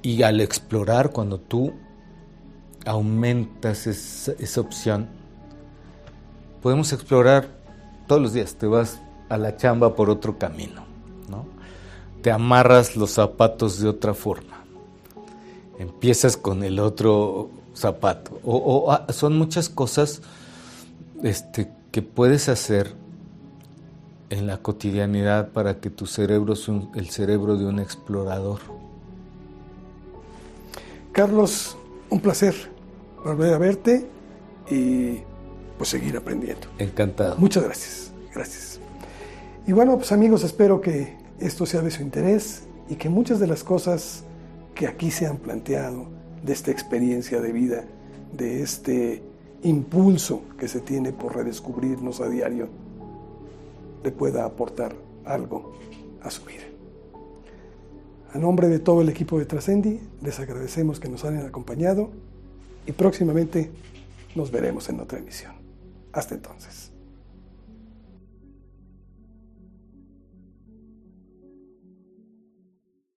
[0.02, 1.74] y al explorar, cuando tú
[2.86, 5.10] aumentas esa, opción,
[6.62, 7.50] podemos explorar
[8.08, 8.56] todos los días.
[8.56, 10.84] Te vas a la chamba por otro camino,
[11.30, 11.46] ¿no?
[12.22, 14.64] Te amarras los zapatos de otra forma.
[15.80, 18.40] Empiezas con el otro zapato.
[18.44, 20.22] O, ah, son muchas cosas
[21.24, 22.96] este, que puedes hacer
[24.30, 28.60] en la cotidianidad para que tu cerebro sea el cerebro de un explorador.
[31.12, 31.78] Carlos,
[32.10, 32.54] un placer
[33.24, 34.08] volver a verte
[34.70, 35.20] y
[35.78, 36.68] pues seguir aprendiendo.
[36.78, 37.36] Encantado.
[37.38, 38.12] Muchas gracias.
[38.34, 38.80] Gracias.
[39.68, 43.48] Y bueno, pues amigos, espero que esto sea de su interés y que muchas de
[43.48, 44.24] las cosas
[44.74, 46.08] que aquí se han planteado
[46.42, 47.84] de esta experiencia de vida,
[48.32, 49.22] de este
[49.64, 52.70] impulso que se tiene por redescubrirnos a diario,
[54.06, 54.96] le pueda aportar
[55.26, 55.74] algo
[56.22, 56.64] a su vida.
[58.34, 62.12] A nombre de todo el equipo de Trascendi, les agradecemos que nos hayan acompañado
[62.86, 63.70] y próximamente
[64.34, 65.52] nos veremos en otra emisión.
[66.14, 66.87] Hasta entonces.